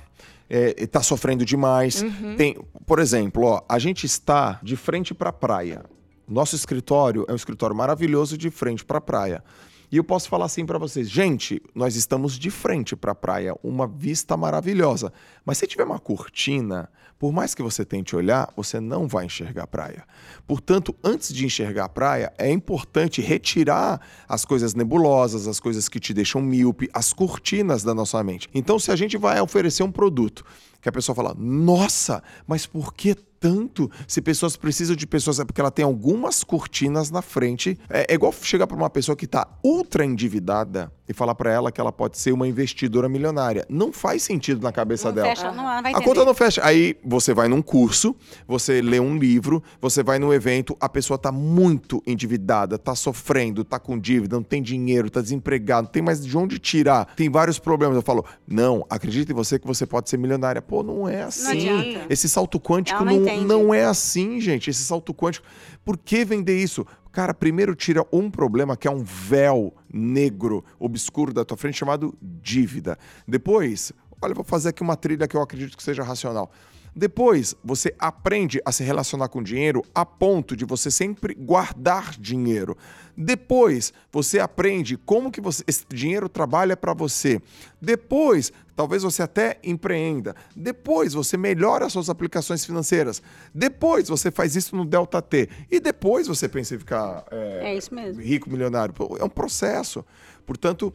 [0.50, 2.02] é, tá sofrendo demais.
[2.02, 2.34] Uhum.
[2.36, 5.84] Tem, por exemplo, ó, a gente está de frente para a praia.
[6.26, 9.42] Nosso escritório é um escritório maravilhoso de frente para a praia.
[9.90, 13.54] E eu posso falar assim para vocês, gente, nós estamos de frente para a praia,
[13.62, 15.12] uma vista maravilhosa.
[15.46, 19.64] Mas se tiver uma cortina, por mais que você tente olhar, você não vai enxergar
[19.64, 20.04] a praia.
[20.46, 25.98] Portanto, antes de enxergar a praia, é importante retirar as coisas nebulosas, as coisas que
[25.98, 28.46] te deixam míope, as cortinas da nossa mente.
[28.54, 30.44] Então, se a gente vai oferecer um produto
[30.80, 33.90] que a pessoa fala, nossa, mas por que tanto?
[34.06, 37.78] Se pessoas precisam de pessoas, é porque ela tem algumas cortinas na frente.
[37.88, 41.72] É, é igual chegar para uma pessoa que está ultra endividada e falar para ela
[41.72, 43.64] que ela pode ser uma investidora milionária.
[43.68, 45.28] Não faz sentido na cabeça Não dela.
[45.28, 46.60] fecha, não, não vai A conta não fecha.
[46.64, 48.14] Aí você vai num curso,
[48.46, 53.64] você lê um livro, você vai num evento, a pessoa tá muito endividada, tá sofrendo,
[53.64, 57.30] tá com dívida, não tem dinheiro, tá desempregado, não tem mais de onde tirar, tem
[57.30, 57.96] vários problemas.
[57.96, 60.60] Eu falo, não, acredita em você que você pode ser milionária.
[60.60, 61.70] Pô, não é assim.
[61.70, 62.02] Não.
[62.10, 64.70] Esse salto quântico não não, é assim, gente.
[64.70, 65.46] Esse salto quântico.
[65.84, 66.86] Por que vender isso?
[67.12, 72.16] Cara, primeiro tira um problema que é um véu negro, obscuro da tua frente, chamado
[72.22, 72.98] dívida.
[73.26, 76.50] Depois, olha, vou fazer aqui uma trilha que eu acredito que seja racional.
[76.94, 82.76] Depois, você aprende a se relacionar com dinheiro a ponto de você sempre guardar dinheiro.
[83.16, 87.40] Depois, você aprende como que você- esse dinheiro trabalha para você.
[87.80, 90.36] Depois, talvez você até empreenda.
[90.54, 93.20] Depois, você melhora suas aplicações financeiras.
[93.52, 95.48] Depois, você faz isso no Delta T.
[95.68, 98.22] E depois, você pensa em ficar é, É isso mesmo.
[98.22, 98.94] rico, milionário.
[99.18, 100.04] É um processo.
[100.46, 100.94] Portanto,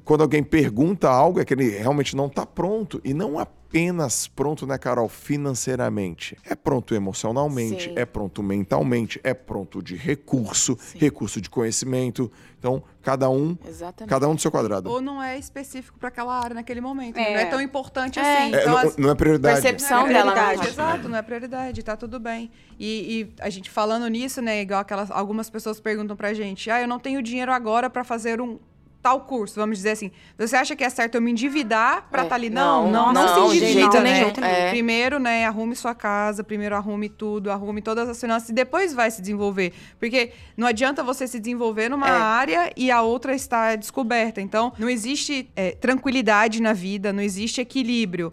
[0.00, 3.00] quando alguém pergunta algo, é que ele realmente não está pronto.
[3.04, 6.36] E não apenas pronto, né, Carol, financeiramente.
[6.44, 7.94] É pronto emocionalmente, Sim.
[7.96, 10.98] é pronto mentalmente, é pronto de recurso, Sim.
[10.98, 12.30] recurso de conhecimento.
[12.58, 14.08] Então, cada um, Exatamente.
[14.08, 14.88] cada um do seu quadrado.
[14.90, 17.16] Ou não é específico para aquela área naquele momento.
[17.16, 17.30] né?
[17.30, 17.34] É.
[17.34, 18.22] Não é tão importante É.
[18.22, 18.54] assim.
[18.54, 19.60] É, Então, não, não é prioridade.
[19.60, 20.68] Percepção Não é prioridade?
[20.68, 22.50] Exato, não é prioridade, tá tudo bem.
[22.78, 26.80] E, e a gente falando nisso, né, igual aquelas, algumas pessoas perguntam pra gente, ah,
[26.80, 28.58] eu não tenho dinheiro agora pra fazer um
[29.02, 30.12] tal curso, vamos dizer assim.
[30.38, 32.48] Você acha que é certo eu me endividar pra É, estar ali?
[32.48, 34.66] não, Não, não, não, se de endivida, jeito né?
[34.66, 34.70] É.
[34.70, 39.10] Primeiro, né, arrume sua casa, primeiro arrume tudo, arrume todas as finanças e depois vai
[39.10, 39.72] se desenvolver.
[39.98, 42.12] Porque não adianta você se desenvolver numa É.
[42.12, 44.40] área e a outra está descoberta.
[44.40, 48.32] Então, não existe é, tranquilidade na vida, não existe equilíbrio.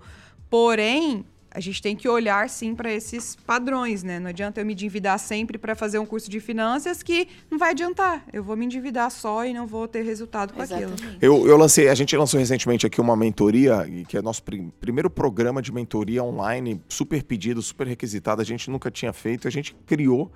[0.49, 4.19] Porém, a gente tem que olhar sim para esses padrões, né?
[4.19, 7.71] Não adianta eu me endividar sempre para fazer um curso de finanças que não vai
[7.71, 8.23] adiantar.
[8.31, 10.93] Eu vou me endividar só e não vou ter resultado com aquilo.
[10.93, 11.17] Exatamente.
[11.21, 15.09] Eu, eu lancei, a gente lançou recentemente aqui uma mentoria, que é nosso prim- primeiro
[15.09, 19.75] programa de mentoria online, super pedido, super requisitado, a gente nunca tinha feito, a gente
[19.85, 20.31] criou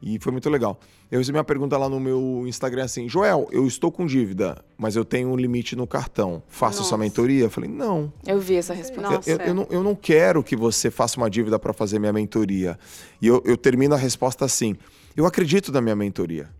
[0.00, 0.78] e foi muito legal.
[1.10, 4.94] Eu recebi uma pergunta lá no meu Instagram assim: Joel, eu estou com dívida, mas
[4.96, 6.42] eu tenho um limite no cartão.
[6.48, 6.98] Faço essa Nossa.
[6.98, 7.44] mentoria?
[7.44, 8.12] Eu falei: não.
[8.26, 9.10] Eu vi essa resposta.
[9.10, 9.52] Nossa, eu, eu é.
[9.52, 12.78] não, eu não quero que você faça uma dívida para fazer minha mentoria.
[13.20, 14.76] E eu, eu termino a resposta assim:
[15.16, 16.50] eu acredito na minha mentoria,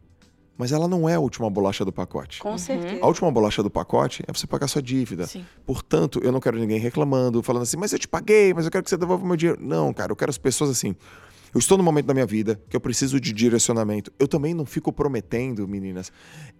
[0.56, 2.40] mas ela não é a última bolacha do pacote.
[2.40, 3.02] Com certeza.
[3.02, 5.26] A última bolacha do pacote é você pagar sua dívida.
[5.26, 5.44] Sim.
[5.66, 8.82] Portanto, eu não quero ninguém reclamando, falando assim, mas eu te paguei, mas eu quero
[8.82, 9.60] que você devolva o meu dinheiro.
[9.60, 10.96] Não, cara, eu quero as pessoas assim.
[11.56, 14.12] Eu estou no momento da minha vida que eu preciso de direcionamento.
[14.18, 16.12] Eu também não fico prometendo, meninas.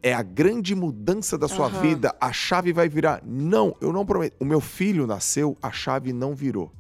[0.03, 1.81] É a grande mudança da sua Aham.
[1.83, 3.21] vida, a chave vai virar.
[3.23, 4.37] Não, eu não prometo.
[4.41, 6.73] O meu filho nasceu, a chave não virou.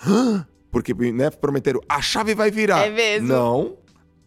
[0.72, 2.86] Porque, né, prometeram, a chave vai virar.
[2.86, 3.28] É mesmo?
[3.28, 3.76] Não,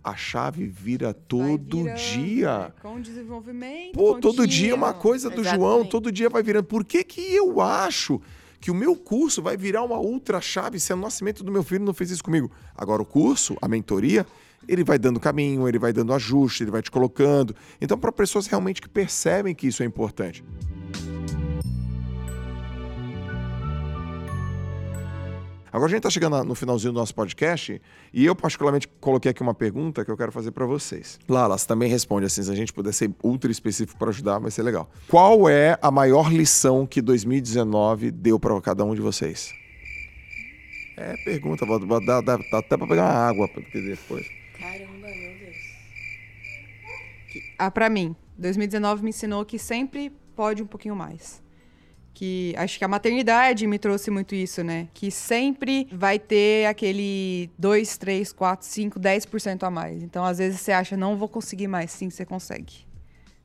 [0.04, 2.58] a chave vira todo virando, dia.
[2.60, 2.72] né?
[2.84, 3.94] Com desenvolvimento.
[3.94, 5.90] Pô, todo dia é uma coisa do João, Exatamente.
[5.90, 6.66] todo dia vai virando.
[6.66, 8.22] Por que, que eu acho
[8.68, 11.86] que o meu curso vai virar uma ultra chave se o nascimento do meu filho
[11.86, 12.52] não fez isso comigo?
[12.76, 14.28] Agora, o curso, a mentoria,
[14.68, 17.56] ele vai dando caminho, ele vai dando ajuste, ele vai te colocando.
[17.80, 20.44] Então, para pessoas realmente que percebem que isso é importante.
[25.72, 27.82] Agora a gente está chegando no finalzinho do nosso podcast
[28.14, 31.20] e eu particularmente coloquei aqui uma pergunta que eu quero fazer para vocês.
[31.28, 34.64] Lalas também responde assim, se a gente puder ser ultra específico para ajudar, vai ser
[34.64, 34.90] legal.
[35.08, 39.54] Qual é a maior lição que 2019 deu para cada um de vocês?
[40.96, 44.26] É pergunta, vou, vou dar, dá, dá até para pegar uma água porque depois.
[44.60, 45.58] Caramba, meu Deus.
[47.60, 51.44] Ah, pra mim, 2019 me ensinou que sempre pode um pouquinho mais.
[52.18, 54.88] Que acho que a maternidade me trouxe muito isso, né?
[54.92, 60.02] Que sempre vai ter aquele 2, 3, 4, 5, 10% a mais.
[60.02, 61.92] Então, às vezes você acha, não vou conseguir mais.
[61.92, 62.74] Sim, você consegue.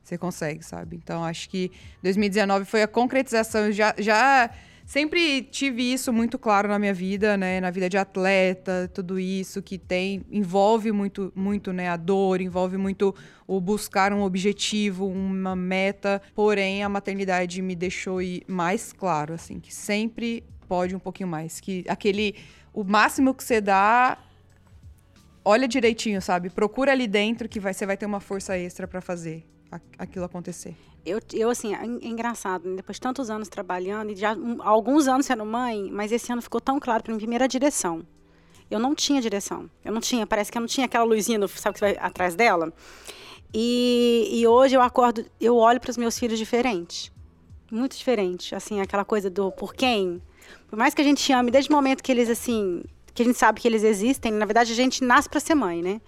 [0.03, 0.95] Você consegue, sabe?
[0.95, 1.71] Então, acho que
[2.01, 3.71] 2019 foi a concretização.
[3.71, 4.49] Já, já
[4.85, 7.59] sempre tive isso muito claro na minha vida, né?
[7.59, 11.89] Na vida de atleta, tudo isso que tem envolve muito, muito, né?
[11.89, 13.15] A dor, envolve muito
[13.47, 16.21] o buscar um objetivo, uma meta.
[16.33, 21.83] Porém, a maternidade me deixou mais claro, assim, que sempre pode um pouquinho mais, que
[21.87, 22.35] aquele
[22.73, 24.17] o máximo que você dá
[25.45, 26.49] olha direitinho, sabe?
[26.49, 29.45] Procura ali dentro que vai, você vai ter uma força extra pra fazer
[29.97, 30.75] aquilo acontecer.
[31.05, 32.77] Eu, eu, assim, é é engraçado, né?
[32.77, 36.41] depois de tantos anos trabalhando, e já um, alguns anos sendo mãe, mas esse ano
[36.41, 38.05] ficou tão claro para mim, primeira direção.
[38.71, 39.69] Eu não tinha direção.
[39.83, 42.35] Eu não tinha, parece que eu não tinha aquela luzinha, no, sabe, que vai atrás
[42.35, 42.71] dela?
[43.53, 47.11] E, e hoje eu acordo, eu olho para os meus filhos diferente.
[47.71, 48.55] Muito diferente.
[48.55, 50.21] Assim, aquela coisa do por quem.
[50.67, 53.37] Por mais que a gente ame, desde o momento que eles, assim, que a gente
[53.37, 56.01] sabe que eles existem, na verdade a gente nasce para ser mãe, né?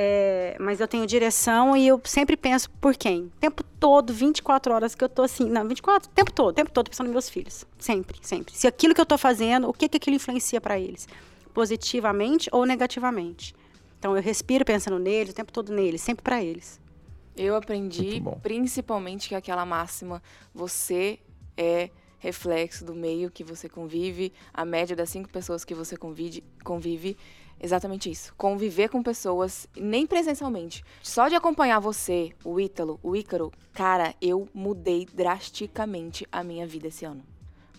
[0.00, 3.22] É, mas eu tenho direção e eu sempre penso por quem.
[3.22, 5.50] O tempo todo, 24 horas que eu tô assim.
[5.50, 7.64] Não, 24, o tempo todo, o tempo todo pensando nos meus filhos.
[7.80, 8.56] Sempre, sempre.
[8.56, 11.08] Se aquilo que eu tô fazendo, o que que aquilo influencia para eles?
[11.52, 13.56] Positivamente ou negativamente?
[13.98, 16.80] Então eu respiro pensando neles, o tempo todo neles, sempre para eles.
[17.36, 20.22] Eu aprendi principalmente que aquela máxima,
[20.54, 21.18] você
[21.56, 21.90] é
[22.20, 27.16] reflexo do meio que você convive, a média das cinco pessoas que você convive, convive
[27.60, 28.34] exatamente isso.
[28.36, 34.48] Conviver com pessoas, nem presencialmente, só de acompanhar você, o Ítalo, o Ícaro, cara, eu
[34.54, 37.22] mudei drasticamente a minha vida esse ano.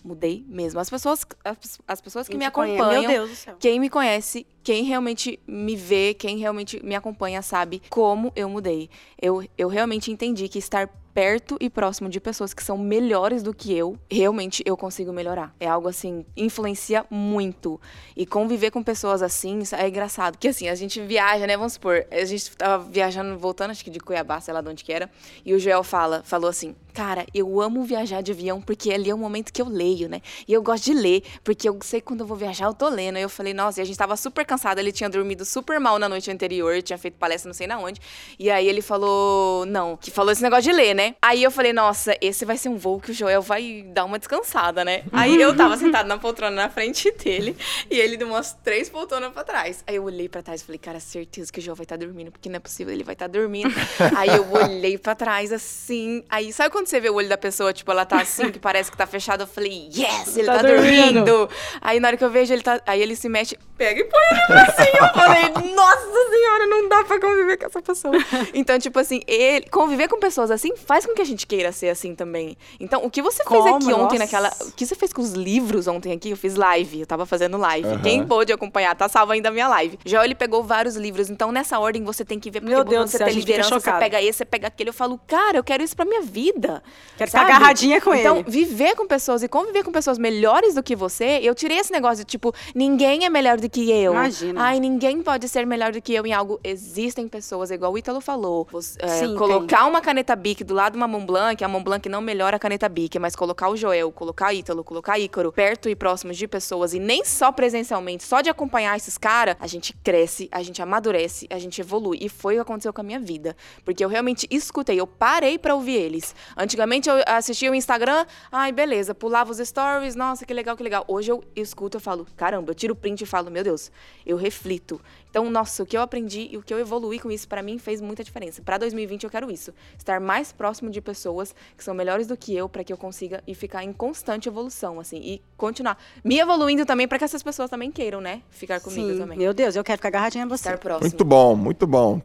[0.02, 0.80] Mudei mesmo.
[0.80, 3.56] As pessoas, as, as pessoas que me acompanham, Meu Deus do céu.
[3.60, 8.88] quem me conhece, quem realmente me vê, quem realmente me acompanha, sabe como eu mudei.
[9.20, 13.52] Eu, eu realmente entendi que estar perto e próximo de pessoas que são melhores do
[13.52, 15.54] que eu, realmente eu consigo melhorar.
[15.58, 17.80] É algo assim, influencia muito.
[18.16, 20.34] E conviver com pessoas assim, é engraçado.
[20.34, 21.56] Porque assim, a gente viaja, né?
[21.56, 24.84] Vamos supor, a gente tava viajando, voltando, acho que de Cuiabá, sei lá de onde
[24.84, 25.10] que era,
[25.44, 29.14] e o Joel fala, falou assim, Cara, eu amo viajar de avião porque ali é
[29.14, 30.20] o momento que eu leio, né?
[30.46, 33.16] E eu gosto de ler, porque eu sei quando eu vou viajar eu tô lendo.
[33.16, 35.98] Aí eu falei, nossa, e a gente tava super cansado, ele tinha dormido super mal
[35.98, 38.00] na noite anterior, tinha feito palestra não sei na onde.
[38.38, 41.14] E aí ele falou, não, que falou esse negócio de ler, né?
[41.22, 44.18] Aí eu falei, nossa, esse vai ser um voo que o Joel vai dar uma
[44.18, 45.04] descansada, né?
[45.12, 47.56] Aí eu tava sentada na poltrona na frente dele
[47.90, 49.82] e ele deu umas três poltronas pra trás.
[49.86, 52.04] Aí eu olhei pra trás e falei, cara, certeza que o Joel vai estar tá
[52.04, 53.72] dormindo, porque não é possível, ele vai estar tá dormindo.
[54.16, 57.72] aí eu olhei pra trás assim, aí sabe quando você vê o olho da pessoa,
[57.72, 60.62] tipo, ela tá assim, que parece que tá fechado, eu falei, yes, ele tá, tá
[60.62, 61.24] dormindo.
[61.24, 61.50] dormindo.
[61.80, 64.20] Aí na hora que eu vejo ele tá, aí ele se mexe, pega e põe
[64.30, 68.14] ele assim, eu falei, nossa senhora, não dá pra conviver com essa pessoa.
[68.52, 71.88] Então, tipo assim, ele, conviver com pessoas assim faz com que a gente queira ser
[71.88, 72.56] assim também.
[72.78, 73.62] Então, o que você Como?
[73.62, 74.18] fez aqui ontem nossa.
[74.18, 76.30] naquela, o que você fez com os livros ontem aqui?
[76.30, 77.88] Eu fiz live, eu tava fazendo live.
[77.88, 78.02] Uhum.
[78.02, 79.98] Quem pôde acompanhar, tá salvo ainda a minha live.
[80.04, 83.10] Já ele pegou vários livros, então nessa ordem você tem que ver porque Meu Deus
[83.10, 84.90] você tem liderança, você pega esse, você pega aquele.
[84.90, 86.82] Eu falo, cara, eu quero isso pra minha vida.
[87.16, 87.46] Quero sabe?
[87.46, 88.40] ficar agarradinha com então, ele.
[88.40, 91.92] Então, viver com pessoas e conviver com pessoas melhores do que você, eu tirei esse
[91.92, 94.12] negócio de tipo, ninguém é melhor do que eu.
[94.12, 94.62] Imagina.
[94.62, 96.60] Ai, ninguém pode ser melhor do que eu em algo.
[96.62, 98.66] Existem pessoas, igual o Ítalo falou.
[98.70, 99.88] Você, é, Sim, colocar tem.
[99.88, 103.18] uma caneta Bic do lado de uma Montblanc, a Montblanc não melhora a caneta Bic,
[103.18, 107.24] mas colocar o Joel, colocar Ítalo, colocar Ícaro perto e próximos de pessoas e nem
[107.24, 111.80] só presencialmente, só de acompanhar esses caras, a gente cresce, a gente amadurece, a gente
[111.80, 112.18] evolui.
[112.20, 113.56] E foi o que aconteceu com a minha vida.
[113.84, 116.34] Porque eu realmente escutei, eu parei para ouvir eles.
[116.56, 121.04] Antigamente eu assistia o Instagram, ai, beleza, pulava os stories, nossa, que legal, que legal.
[121.06, 123.90] Hoje eu escuto, eu falo, caramba, eu tiro o print e falo, meu Deus,
[124.26, 125.00] eu reflito.
[125.28, 127.78] Então, nossa, o que eu aprendi e o que eu evoluí com isso, para mim,
[127.78, 128.62] fez muita diferença.
[128.62, 129.72] Para 2020, eu quero isso.
[129.96, 133.42] Estar mais próximo de pessoas que são melhores do que eu, para que eu consiga
[133.46, 137.70] e ficar em constante evolução, assim, e continuar me evoluindo também, para que essas pessoas
[137.70, 139.18] também queiram, né, ficar comigo Sim.
[139.18, 139.38] também.
[139.38, 140.68] Meu Deus, eu quero ficar agarradinha a você.
[140.68, 141.08] Estar próximo.
[141.08, 142.20] Muito bom, muito bom.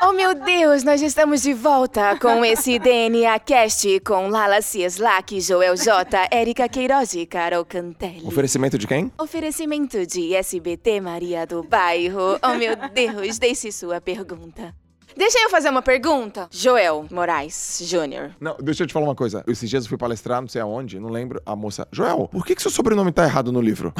[0.00, 5.76] Oh meu Deus, nós estamos de volta com esse DNA Cast com Lala Cieslak, Joel
[5.76, 8.24] J, Érica Queiroz e Carol Cantelli.
[8.24, 9.10] Oferecimento de quem?
[9.18, 12.38] Oferecimento de SBT Maria do Bairro.
[12.42, 14.72] Oh meu Deus, deixe sua pergunta.
[15.18, 16.46] Deixa eu fazer uma pergunta.
[16.48, 18.30] Joel Moraes Júnior.
[18.40, 19.42] Não, deixa eu te falar uma coisa.
[19.48, 21.42] Esses dias eu fui palestrar, não sei aonde, não lembro.
[21.44, 23.92] A moça, Joel, por que, que seu sobrenome tá errado no livro?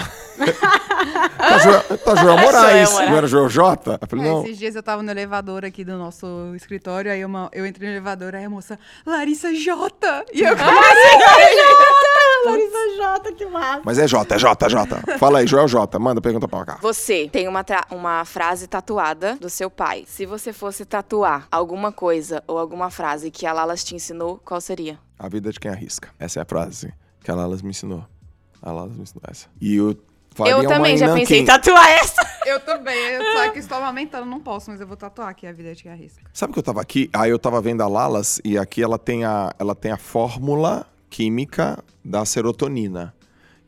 [1.36, 3.98] tá, Joel, tá Joel Moraes, Joel não era Joel J?
[4.00, 4.44] Eu falei, é, não.
[4.44, 7.94] Esses dias eu tava no elevador aqui do nosso escritório, aí uma, eu entrei no
[7.96, 10.24] elevador, aí a moça, Larissa J.
[10.32, 10.68] E eu, Larissa
[11.56, 12.17] J?
[12.46, 13.82] Larissa J, que massa.
[13.84, 15.18] Mas é J, é J, é J.
[15.18, 16.78] Fala aí, Joel J, manda pergunta pra cá.
[16.80, 20.04] Você tem uma, uma frase tatuada do seu pai.
[20.06, 24.60] Se você fosse tatuar alguma coisa ou alguma frase que a Lalas te ensinou, qual
[24.60, 24.98] seria?
[25.18, 26.10] A vida de quem arrisca.
[26.18, 28.04] Essa é a frase que a Lalas me ensinou.
[28.62, 29.48] A Lalas me ensinou essa.
[29.60, 29.96] E eu
[30.30, 32.26] faria Eu também já pensei em tatuar essa.
[32.46, 32.96] Eu também.
[32.96, 35.82] Eu, só que estou amamentando, não posso, mas eu vou tatuar aqui a vida de
[35.82, 36.22] quem arrisca.
[36.32, 37.10] Sabe que eu tava aqui?
[37.12, 40.86] Aí eu tava vendo a Lalas e aqui ela tem a, ela tem a fórmula
[41.10, 43.14] química da serotonina.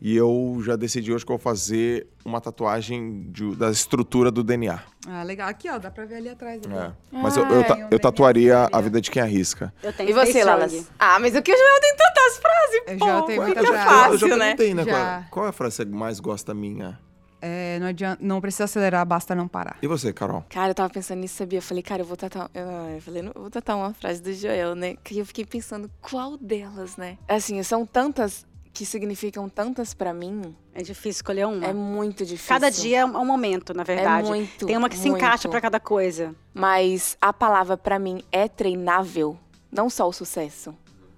[0.00, 4.42] E eu já decidi hoje que eu vou fazer uma tatuagem de, da estrutura do
[4.42, 4.80] DNA.
[5.06, 5.46] Ah, legal.
[5.46, 6.62] Aqui, ó, dá pra ver ali atrás.
[6.64, 6.74] Ali.
[6.74, 6.92] É.
[7.12, 9.74] Mas eu, eu, eu, tatuaria a vida de quem arrisca.
[9.82, 10.90] Eu tenho e você, Lalas?
[10.98, 13.84] Ah, mas o que o Joel tem tantas frases, Eu pô, já tenho muita frase.
[13.84, 14.54] fácil, eu já né?
[14.56, 14.84] perguntei, né?
[14.84, 14.90] Já.
[14.90, 16.98] Qual, qual é a frase que você mais gosta minha?
[17.40, 19.78] É, não adianta, não precisa acelerar, basta não parar.
[19.82, 20.44] E você, Carol?
[20.48, 21.58] Cara, eu tava pensando nisso, sabia?
[21.58, 22.50] Eu falei, cara, eu vou tatuar.
[22.54, 24.96] Eu, eu falei, não, eu vou tatuar uma frase do Joel, né?
[25.02, 27.16] Que eu fiquei pensando, qual delas, né?
[27.26, 30.54] Assim, são tantas que significam tantas pra mim.
[30.74, 31.66] É difícil escolher uma.
[31.66, 32.48] É muito difícil.
[32.48, 34.26] Cada dia é um momento, na verdade.
[34.26, 34.66] É muito.
[34.66, 35.22] Tem uma que se muito.
[35.22, 36.34] encaixa pra cada coisa.
[36.54, 39.36] Mas a palavra pra mim é treinável.
[39.70, 40.74] Não só o sucesso,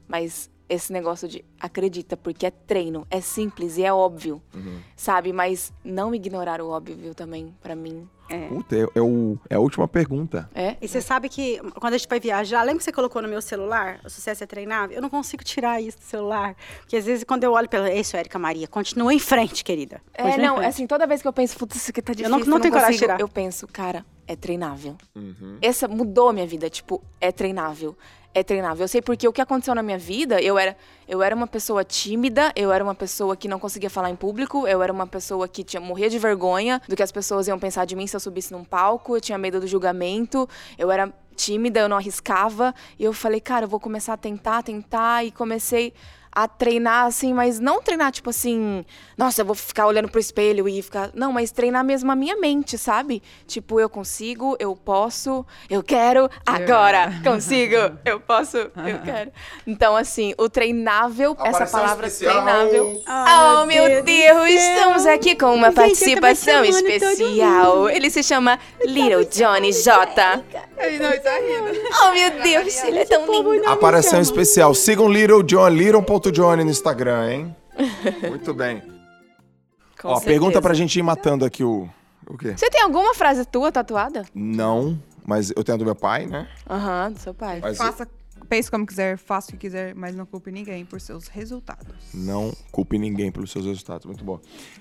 [0.06, 4.40] mas esse negócio de acredita, porque é treino, é simples e é óbvio,
[4.96, 5.32] sabe?
[5.32, 8.08] Mas não ignorar o óbvio também, pra mim.
[8.30, 8.46] É.
[8.48, 10.48] Puta, é, é o, é a última pergunta.
[10.54, 10.76] É?
[10.80, 13.42] E você sabe que quando a gente vai viajar, lembra que você colocou no meu
[13.42, 14.00] celular?
[14.04, 14.96] O sucesso é treinável?
[14.96, 16.56] Eu não consigo tirar isso do celular.
[16.80, 17.92] Porque às vezes quando eu olho pela.
[17.92, 20.00] Isso, Érica Maria, continua em frente, querida.
[20.14, 22.16] É, Continua em não, assim, toda vez que eu penso, putz, isso aqui tá Eu
[22.16, 23.20] difícil, não- não tenho coragem de consigo", tirar.
[23.20, 24.96] Eu penso, cara, é treinável.
[25.60, 27.94] Essa mudou a minha vida, tipo, é treinável.
[28.34, 28.84] É treinável.
[28.84, 30.74] Eu sei porque o que aconteceu na minha vida, eu era,
[31.06, 34.66] eu era uma pessoa tímida, eu era uma pessoa que não conseguia falar em público,
[34.66, 37.84] eu era uma pessoa que tinha morria de vergonha do que as pessoas iam pensar
[37.84, 41.80] de mim se eu subisse num palco, eu tinha medo do julgamento, eu era tímida,
[41.80, 42.74] eu não arriscava.
[42.98, 45.92] E eu falei, cara, eu vou começar a tentar, tentar, e comecei
[46.32, 48.84] a treinar assim, mas não treinar tipo assim,
[49.16, 51.10] nossa, eu vou ficar olhando pro espelho e ficar.
[51.14, 53.22] Não, mas treinar mesmo a minha mente, sabe?
[53.46, 58.70] Tipo, eu consigo, eu posso, eu quero, agora, consigo, eu posso, eu
[59.04, 59.30] quero.
[59.66, 62.42] Então, assim, o treinável, essa palavra especial.
[62.42, 63.02] treinável.
[63.06, 67.90] Ai, oh, meu Deus, céu, estamos aqui com uma Gente, participação especial.
[67.90, 70.42] Ele se chama Little Johnny J.
[70.78, 71.80] Aí não, tá rindo.
[72.02, 73.68] Oh, meu Deus, ele é tão lindo.
[73.68, 74.74] Aparição especial.
[74.74, 75.68] Sigam Little John,
[76.22, 77.56] little.johnny no Instagram, hein?
[78.28, 78.80] Muito bem.
[80.00, 80.24] Com Ó, certeza.
[80.26, 81.88] pergunta pra gente ir matando aqui o.
[82.26, 82.54] O quê?
[82.56, 84.24] Você tem alguma frase tua tatuada?
[84.32, 86.48] Não, mas eu tenho a do meu pai, né?
[86.70, 87.58] Aham, do seu pai.
[87.60, 88.08] Mas Faça,
[88.48, 91.92] pense como quiser, faça o que quiser, mas não culpe ninguém por seus resultados.
[92.14, 94.06] não culpe ninguém pelos seus resultados.
[94.06, 94.40] Muito bom.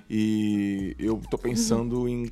[0.10, 2.32] E eu tô pensando em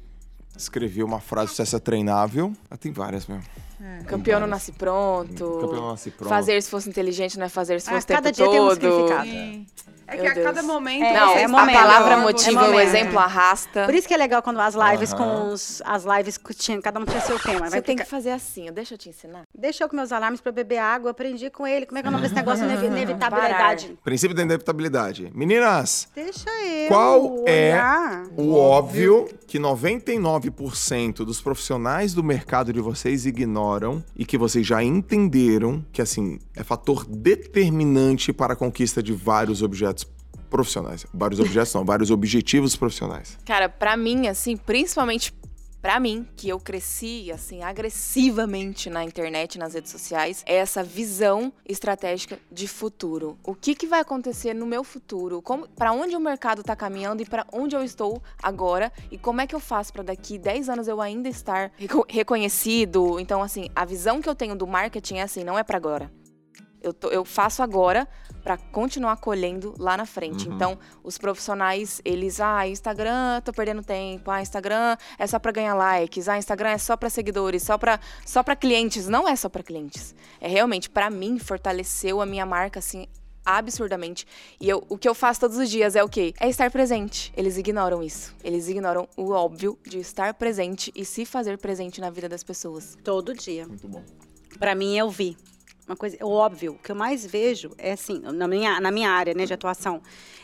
[0.62, 2.54] escrever uma frase sucesso é treinável.
[2.70, 3.44] Ah, tem várias mesmo.
[4.06, 5.34] Campeão não nasce pronto.
[5.62, 6.30] Campeão não nasce pronto.
[6.30, 8.68] Fazer se fosse inteligente não é fazer se Ah, fosse cada tempo dia tem um
[8.68, 8.76] todo.
[8.82, 9.30] significado.
[9.30, 9.68] Sim.
[10.12, 10.46] É Meu que a Deus.
[10.48, 11.04] cada momento.
[11.04, 13.86] É, Não, é a palavra motiva, é o exemplo arrasta.
[13.86, 15.18] Por isso que é legal quando as lives Aham.
[15.48, 17.66] com os, as lives que tinha, cada um tinha seu tema.
[17.66, 19.44] Você Vai tem ficar- que fazer assim, deixa eu te ensinar.
[19.54, 21.86] Deixa eu com meus alarmes pra beber água, aprendi com ele.
[21.86, 23.98] Como é que é o nome desse negócio de inevitabilidade?
[24.04, 25.32] Princípio da inevitabilidade.
[25.34, 26.88] Meninas, Deixa eu.
[26.88, 28.24] Qual é olhar.
[28.36, 34.84] o óbvio que 99% dos profissionais do mercado de vocês ignoram e que vocês já
[34.84, 39.99] entenderam que, assim, é fator determinante para a conquista de vários objetos
[40.50, 41.06] profissionais.
[41.14, 43.38] Vários objetos não, vários objetivos profissionais.
[43.46, 45.34] Cara, pra mim, assim, principalmente
[45.82, 51.54] pra mim, que eu cresci, assim, agressivamente na internet, nas redes sociais, é essa visão
[51.66, 53.38] estratégica de futuro.
[53.46, 55.42] O que, que vai acontecer no meu futuro?
[55.42, 58.92] Como, para onde o mercado tá caminhando e pra onde eu estou agora?
[59.10, 63.18] E como é que eu faço pra daqui 10 anos eu ainda estar reco- reconhecido?
[63.20, 66.12] Então, assim, a visão que eu tenho do marketing é assim, não é pra agora.
[66.82, 68.08] Eu, tô- eu faço agora
[68.44, 70.48] pra continuar colhendo lá na frente.
[70.48, 70.56] Uhum.
[70.56, 74.32] Então, os profissionais, eles, ah, Instagram, tô perdendo tempo.
[74.32, 76.30] Ah, Instagram é só pra ganhar likes.
[76.30, 79.08] Ah, Instagram é só pra seguidores, só pra só para clientes.
[79.08, 80.16] Não é só pra clientes.
[80.40, 83.08] É realmente pra mim fortaleceu a minha marca assim
[83.46, 84.28] absurdamente.
[84.60, 86.34] E eu, o que eu faço todos os dias é o quê?
[86.40, 87.34] É estar presente.
[87.36, 88.36] Eles ignoram isso.
[88.44, 92.98] Eles ignoram o óbvio de estar presente e se fazer presente na vida das pessoas.
[93.04, 93.66] Todo dia.
[93.68, 94.04] Muito bom.
[94.60, 95.36] Pra mim, eu vi.
[95.90, 99.10] Uma coisa, o óbvio, o que eu mais vejo é assim, na minha, na minha
[99.10, 100.04] área né, de atuação,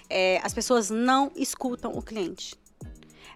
[0.09, 2.55] é, as pessoas não escutam o cliente.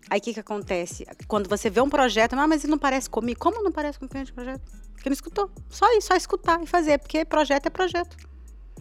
[0.09, 1.05] Aí o que, que acontece?
[1.27, 3.39] Quando você vê um projeto, ah, mas ele não parece comigo.
[3.39, 4.59] Como não parece com o cliente do projeto?
[4.93, 5.51] Porque não escutou.
[5.69, 8.17] Só isso, só escutar e fazer, porque projeto é projeto.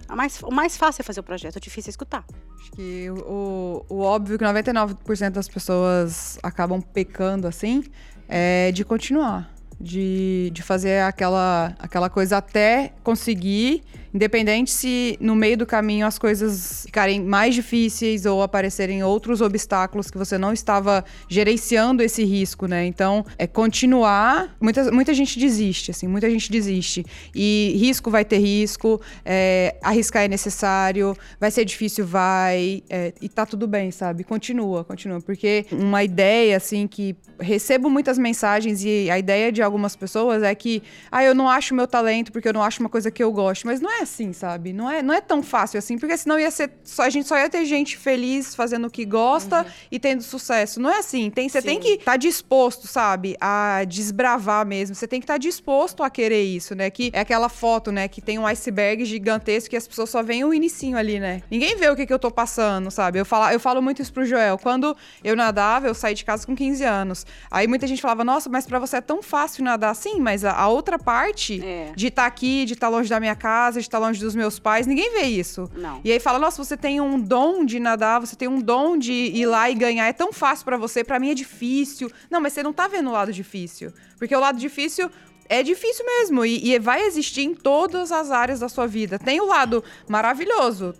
[0.09, 2.24] A mais, o mais fácil é fazer o projeto, o difícil é escutar.
[2.59, 7.85] Acho que o, o óbvio que 99% das pessoas acabam pecando assim
[8.26, 9.58] é de continuar.
[9.81, 16.18] De, de fazer aquela, aquela coisa até conseguir, independente se no meio do caminho as
[16.18, 22.66] coisas ficarem mais difíceis ou aparecerem outros obstáculos que você não estava gerenciando esse risco,
[22.66, 22.87] né?
[22.87, 24.57] Então, é continuar.
[24.61, 27.05] Muita, muita gente desiste, assim, muita gente desiste.
[27.35, 32.83] E risco vai ter risco, é, arriscar é necessário, vai ser difícil, vai.
[32.89, 34.24] é, e tá tudo bem, sabe?
[34.24, 35.20] Continua, continua.
[35.20, 40.55] Porque uma ideia, assim, que recebo muitas mensagens e a ideia de algumas pessoas é
[40.55, 43.33] que, ah, eu não acho meu talento porque eu não acho uma coisa que eu
[43.33, 43.66] gosto.
[43.66, 44.73] Mas não é assim, sabe?
[44.73, 46.71] Não é, não é tão fácil assim, porque senão ia ser.
[46.83, 50.81] Só, a gente só ia ter gente feliz fazendo o que gosta e tendo sucesso.
[50.81, 51.31] Não é assim.
[51.31, 53.37] Tem, você tem que estar disposto, sabe?
[53.41, 54.95] A desbravar mesmo.
[54.95, 56.91] Você tem que estar disposto a querer isso, né?
[56.91, 58.09] Que é aquela foto, né?
[58.09, 61.43] Que tem um iceberg gigantesco e as pessoas só veem o inicinho ali, né?
[61.51, 63.19] Ninguém vê o que, que eu tô passando, sabe?
[63.19, 64.59] Eu falo, eu falo muito isso pro Joel.
[64.59, 67.27] Quando eu nadava, eu saí de casa com 15 anos.
[67.51, 70.53] Aí muita gente falava, nossa, mas pra você é tão fácil nadar assim, mas a,
[70.53, 71.93] a outra parte É.
[71.95, 74.87] de estar aqui, de estar longe da minha casa, de estar longe dos meus pais,
[74.87, 75.71] ninguém vê isso.
[75.75, 76.01] Não.
[76.05, 79.13] E aí fala, nossa, você tem um dom de nadar, você tem um dom de
[79.13, 82.11] ir lá e ganhar, é tão fácil pra você, pra mim é difícil.
[82.31, 83.93] Não, mas você não tá vendo o lado difícil.
[84.19, 85.11] Porque o lado difícil
[85.51, 89.19] é difícil mesmo e, e vai existir em todas as áreas da sua vida.
[89.19, 90.95] Tem o lado maravilhoso,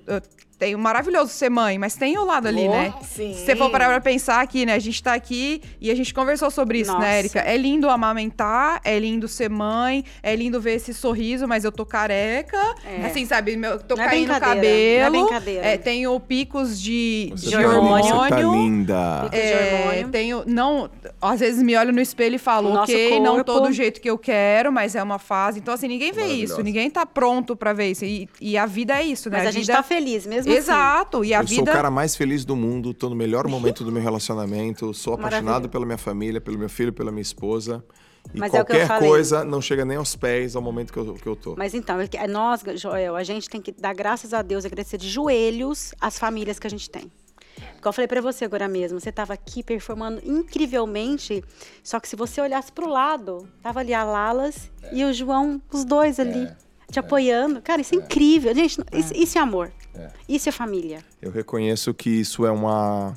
[0.59, 2.93] tem o maravilhoso ser mãe, mas tem o lado ali, Oh, né?
[3.03, 3.33] sim.
[3.35, 4.75] Se você for parar pra pensar aqui, né?
[4.75, 7.05] A gente tá aqui e a gente conversou sobre isso, Nossa.
[7.05, 7.39] né, Erika?
[7.41, 11.87] É lindo amamentar, é lindo ser mãe, é lindo ver esse sorriso, mas eu tô
[11.87, 12.57] careca.
[12.85, 13.07] É.
[13.07, 13.57] Assim, sabe?
[13.57, 15.17] Meu, tô Não é caindo o brincadeira, cabelo.
[15.17, 15.67] não é brincadeira.
[15.67, 18.15] É, tenho picos de, Você de tá linda, hormônio.
[18.17, 19.29] Você tá linda.
[19.31, 20.09] de É, hormônio.
[20.09, 20.91] tenho, não,
[21.23, 23.53] às vezes me olho no espelho e falo, nosso ok, não corpo.
[23.53, 25.61] tô do jeito que eu quero, mas é uma fase.
[25.61, 28.05] Então, assim, ninguém vê isso, ninguém tá pronto pra ver isso.
[28.05, 29.39] E, e a vida é isso, né?
[29.39, 29.75] Mas a gente vida...
[29.75, 30.59] tá feliz mesmo assim.
[30.59, 31.71] Exato, e a eu sou vida.
[31.71, 35.45] o cara mais feliz do mundo, tô no melhor momento do meu relacionamento, sou apaixonado
[35.45, 35.69] Maravilha.
[35.71, 37.85] pela minha família, pelo meu filho, pela minha esposa.
[38.35, 39.09] E Mas é o que eu qualquer falei.
[39.09, 41.55] coisa não chega nem aos pés ao momento que eu, que eu tô.
[41.57, 44.99] Mas então, é é nós, Joel, a gente tem que dar graças a Deus, agradecer
[44.99, 47.11] de joelhos as famílias que a gente tem.
[47.81, 51.43] Como eu falei pra você agora mesmo, você tava aqui performando incrivelmente,
[51.83, 55.85] só que se você olhasse pro lado, tava ali a Lalas e o João, os
[55.85, 56.49] dois ali,
[56.91, 57.61] te apoiando.
[57.63, 58.55] Cara, isso é, incrível.
[58.55, 59.73] Gente, isso, isso é amor.
[60.29, 61.05] Isso é família.
[61.21, 63.17] Eu reconheço que isso é uma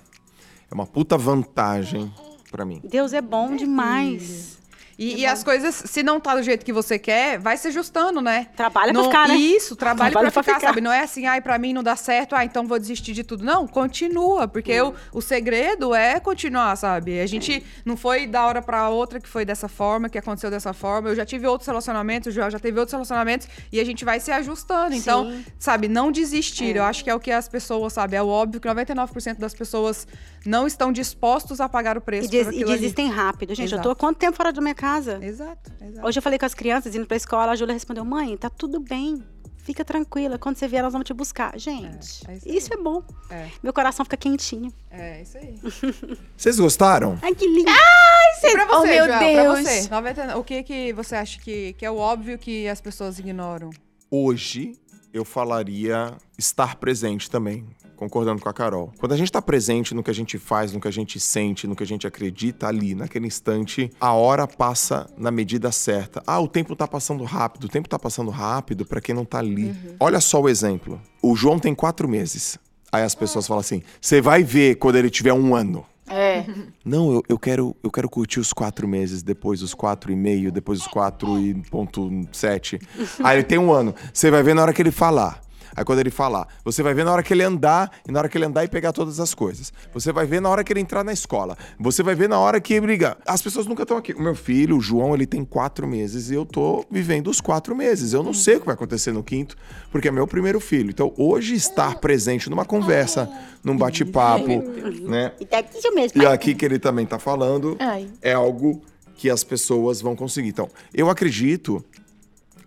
[0.70, 2.14] É uma puta vantagem
[2.52, 2.82] pra mim.
[2.84, 4.61] Deus é bom demais.
[4.98, 8.22] E, e as coisas, se não tá do jeito que você quer, vai se ajustando,
[8.22, 8.48] né?
[8.56, 9.36] Trabalha não, pra ficar, né?
[9.36, 10.68] Isso, trabalha, Trabalha pra pra ficar, ficar.
[10.70, 10.82] sabe?
[10.82, 13.44] Não é assim, ai, pra mim não dá certo, ah, então vou desistir de tudo.
[13.44, 17.20] Não, continua, porque o, o segredo é continuar, sabe?
[17.20, 20.74] A gente não foi da hora pra outra que foi dessa forma, que aconteceu dessa
[20.74, 21.10] forma.
[21.10, 24.20] Eu já tive outros relacionamentos, o Joel já teve outros relacionamentos, e a gente vai
[24.20, 24.94] se ajustando.
[24.96, 25.46] Então, Sim.
[25.58, 26.76] sabe, não desistir.
[26.76, 28.16] Eu acho que é o que as pessoas, sabe?
[28.16, 30.08] É óbvio que 99% das pessoas
[30.46, 32.80] não estão dispostos a pagar o preço E, des- e aquilo ali.
[32.80, 33.50] desistem rápido.
[33.56, 33.84] Gente, eu Exato.
[33.84, 35.20] tô há quanto tempo fora da minha casa?
[35.24, 36.08] Exato, exato.
[36.08, 38.80] Hoje eu falei com as crianças indo pra escola, a Júlia respondeu: mãe, tá tudo
[38.80, 39.24] bem.
[39.64, 41.56] Fica tranquila, quando você vier, elas vão te buscar.
[41.58, 43.04] Gente, É, é isso isso é bom.
[43.30, 43.48] É.
[43.62, 44.74] Meu coração fica quentinho.
[44.90, 45.60] É, isso aí.
[46.36, 47.16] Vocês gostaram?
[47.22, 47.70] Ai, que lindo.
[47.70, 49.62] E pra você, Oh, meu Joel, Deus.
[49.64, 52.82] pra você, 99, o que que você acha que, que é o óbvio que as
[52.82, 53.70] pessoas ignoram?
[54.10, 54.74] Hoje
[55.14, 57.64] eu falaria estar presente também,
[58.02, 58.92] concordando com a Carol.
[58.98, 61.68] Quando a gente está presente no que a gente faz, no que a gente sente,
[61.68, 66.24] no que a gente acredita ali, naquele instante, a hora passa na medida certa.
[66.26, 67.66] Ah, o tempo tá passando rápido.
[67.66, 69.76] O tempo tá passando rápido para quem não tá ali.
[70.00, 71.00] Olha só o exemplo.
[71.22, 72.58] O João tem quatro meses.
[72.92, 75.86] Aí as pessoas falam assim: você vai ver quando ele tiver um ano.
[76.08, 76.44] É.
[76.84, 80.52] Não, eu, eu quero eu quero curtir os quatro meses, depois os quatro e meio,
[80.52, 82.80] depois os quatro e ponto sete.
[83.24, 83.94] Aí ele tem um ano.
[84.12, 85.40] Você vai ver na hora que ele falar.
[85.76, 88.30] Aí quando ele falar, você vai ver na hora que ele andar e na hora
[88.30, 89.72] que ele andar e pegar todas as coisas.
[89.94, 91.58] Você vai ver na hora que ele entrar na escola.
[91.80, 93.18] Você vai ver na hora que ele brigar.
[93.26, 94.14] As pessoas nunca estão aqui.
[94.14, 97.76] O meu filho, o João, ele tem quatro meses e eu tô vivendo os quatro
[97.76, 98.14] meses.
[98.14, 99.56] Eu não sei o que vai acontecer no quinto,
[99.92, 100.90] porque é meu primeiro filho.
[100.90, 103.30] Então hoje estar presente numa conversa,
[103.64, 104.64] num bate-papo,
[105.08, 105.32] né?
[105.40, 105.80] E tá aqui.
[106.16, 107.78] E aqui que ele também tá falando
[108.22, 108.82] é algo
[109.16, 110.50] que as pessoas vão conseguir.
[110.50, 111.86] Então, eu acredito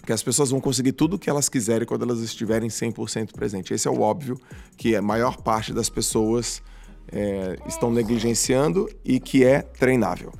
[0.04, 3.70] que as pessoas vão conseguir tudo o que elas quiserem quando elas estiverem 100% presentes.
[3.70, 4.38] Esse é o óbvio
[4.76, 6.62] que a maior parte das pessoas
[7.10, 10.32] é, estão negligenciando e que é treinável.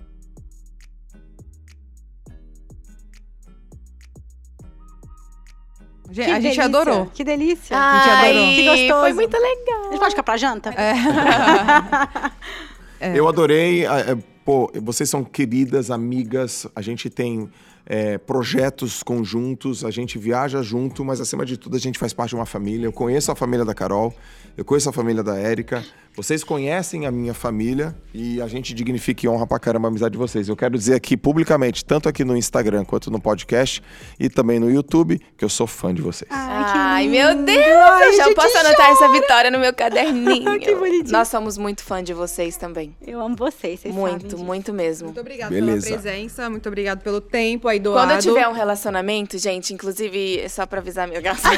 [6.11, 7.07] Gente, a gente adorou.
[7.07, 7.77] Que delícia.
[7.77, 8.55] Ai, adorou.
[8.55, 9.01] Que gostoso.
[9.01, 9.81] Foi muito legal.
[9.81, 10.71] A gente pode ficar pra janta?
[13.01, 13.19] É.
[13.19, 13.85] Eu adorei.
[13.85, 16.67] a- é, Pô, vocês são queridas amigas.
[16.75, 17.51] A gente tem
[17.87, 22.31] é, projetos conjuntos, a gente viaja junto, mas acima de tudo a gente faz parte
[22.31, 22.87] de uma família.
[22.87, 24.15] Eu conheço a família da Carol,
[24.57, 25.85] eu conheço a família da Érica.
[26.17, 30.13] Vocês conhecem a minha família e a gente dignifica e honra pra caramba a amizade
[30.13, 30.49] de vocês.
[30.49, 33.83] Eu quero dizer aqui publicamente, tanto aqui no Instagram quanto no podcast
[34.19, 36.31] e também no YouTube, que eu sou fã de vocês.
[36.33, 37.45] Ai, que meu lindo.
[37.45, 40.59] Deus, Ai, eu já posso anotar essa vitória no meu caderninho.
[40.59, 41.13] Que bonitinho.
[41.13, 42.95] Nós somos muito fã de vocês também.
[43.07, 45.07] Eu amo vocês, vocês sabem muito, muito mesmo.
[45.07, 45.87] Muito obrigada Beleza.
[45.87, 48.07] pela presença, muito obrigado pelo tempo aí doado.
[48.07, 51.45] Quando eu tiver um relacionamento, gente, inclusive, é só pra avisar meu gasto.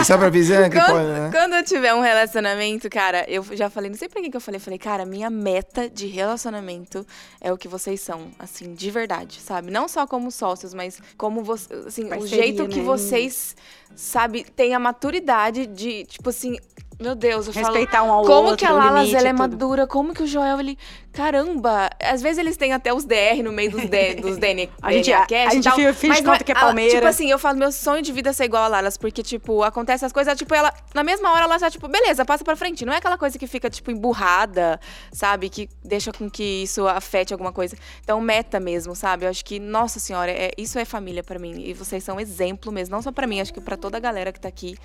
[0.00, 1.30] E só pra avisar que quando, pode, né?
[1.32, 4.40] quando eu tiver um relacionamento, cara, eu já falei, não sei pra quem que eu
[4.40, 7.06] falei, falei, cara, minha meta de relacionamento
[7.40, 9.70] é o que vocês são, assim, de verdade, sabe?
[9.70, 12.84] Não só como sócios, mas como você, assim, o Parceria, jeito que né?
[12.84, 13.56] vocês,
[13.94, 16.56] sabe, têm a maturidade de, tipo assim,
[16.98, 19.86] meu Deus, eu falo, Respeitar um ao como outro, que a Lalas ela é madura,
[19.86, 20.78] como que o Joel ele,
[21.12, 24.92] caramba, às vezes eles têm até os DR no meio dos D, dos DNA, A
[24.92, 26.94] gente- DNA a e gente tal, finge- conta que é Palmeiras.
[26.94, 29.62] Tipo assim, eu falo meu sonho de vida é ser igual a Lalas, porque tipo,
[29.62, 32.84] acontece as coisas, tipo, ela na mesma hora ela já tipo, beleza, passa pra frente,
[32.84, 34.80] não é aquela coisa que fica tipo emburrada,
[35.12, 37.76] sabe, que deixa com que isso afete alguma coisa.
[38.02, 39.26] Então, meta mesmo, sabe?
[39.26, 42.72] Eu acho que, nossa senhora, é, isso é família pra mim e vocês são exemplo
[42.72, 44.76] mesmo, não só pra mim, acho que pra toda a galera que tá aqui.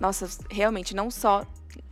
[0.00, 1.44] Nossa, realmente não só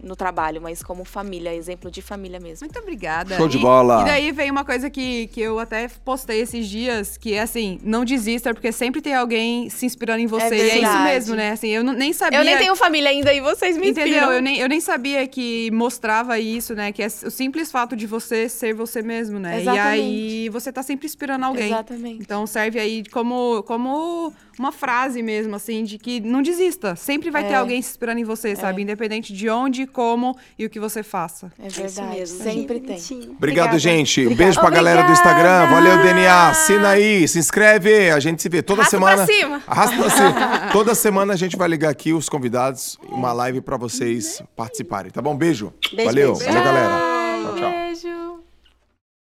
[0.03, 2.67] no trabalho, mas como família, exemplo de família mesmo.
[2.67, 3.37] Muito obrigada.
[3.37, 4.03] Show de E- bola.
[4.03, 7.79] E daí veio uma coisa que, que eu até postei esses dias, que é assim,
[7.83, 10.55] não desista, porque sempre tem alguém se inspirando em você.
[10.57, 11.51] e é isso mesmo, né?
[11.51, 12.39] Assim, eu não- nem sabia.
[12.39, 14.07] Eu nem tenho família ainda e vocês me Entendeu?
[14.15, 14.33] inspiram.
[14.33, 16.93] Eu nem, eu nem sabia que mostrava isso, né?
[16.93, 19.61] Que é o simples fato de você ser você mesmo, né?
[19.61, 19.99] Exatamente.
[19.99, 21.67] E aí você tá sempre inspirando alguém.
[21.67, 22.21] Exatamente.
[22.23, 26.97] Então serve aí como, como uma frase mesmo, assim, de que não desista.
[26.97, 27.57] Sempre vai ter É.
[27.57, 28.83] alguém se inspirando em você, sabe?
[28.83, 31.53] Independente de onde, como e o que você faça.
[31.59, 32.43] É É isso verdade, mesmo.
[32.43, 32.97] sempre tem.
[32.97, 33.79] Obrigado, Obrigada.
[33.79, 34.21] gente.
[34.21, 34.45] Um Obrigada.
[34.45, 35.65] beijo pra galera do Instagram.
[35.65, 35.75] Obrigada.
[35.75, 36.49] Valeu, DNA.
[36.49, 38.11] Assina aí, se inscreve.
[38.11, 39.17] A gente se vê toda Arrasta semana.
[39.25, 39.63] pra cima.
[39.67, 40.69] Arrasta pra cima.
[40.73, 45.21] toda semana a gente vai ligar aqui os convidados, uma live pra vocês participarem, tá
[45.23, 45.37] bom?
[45.37, 45.73] Beijo.
[45.93, 46.33] Beijo, Valeu.
[46.35, 46.47] beijo.
[46.53, 46.99] Valeu, galera.
[47.43, 47.71] Tchau, tchau.
[47.71, 48.18] Beijo.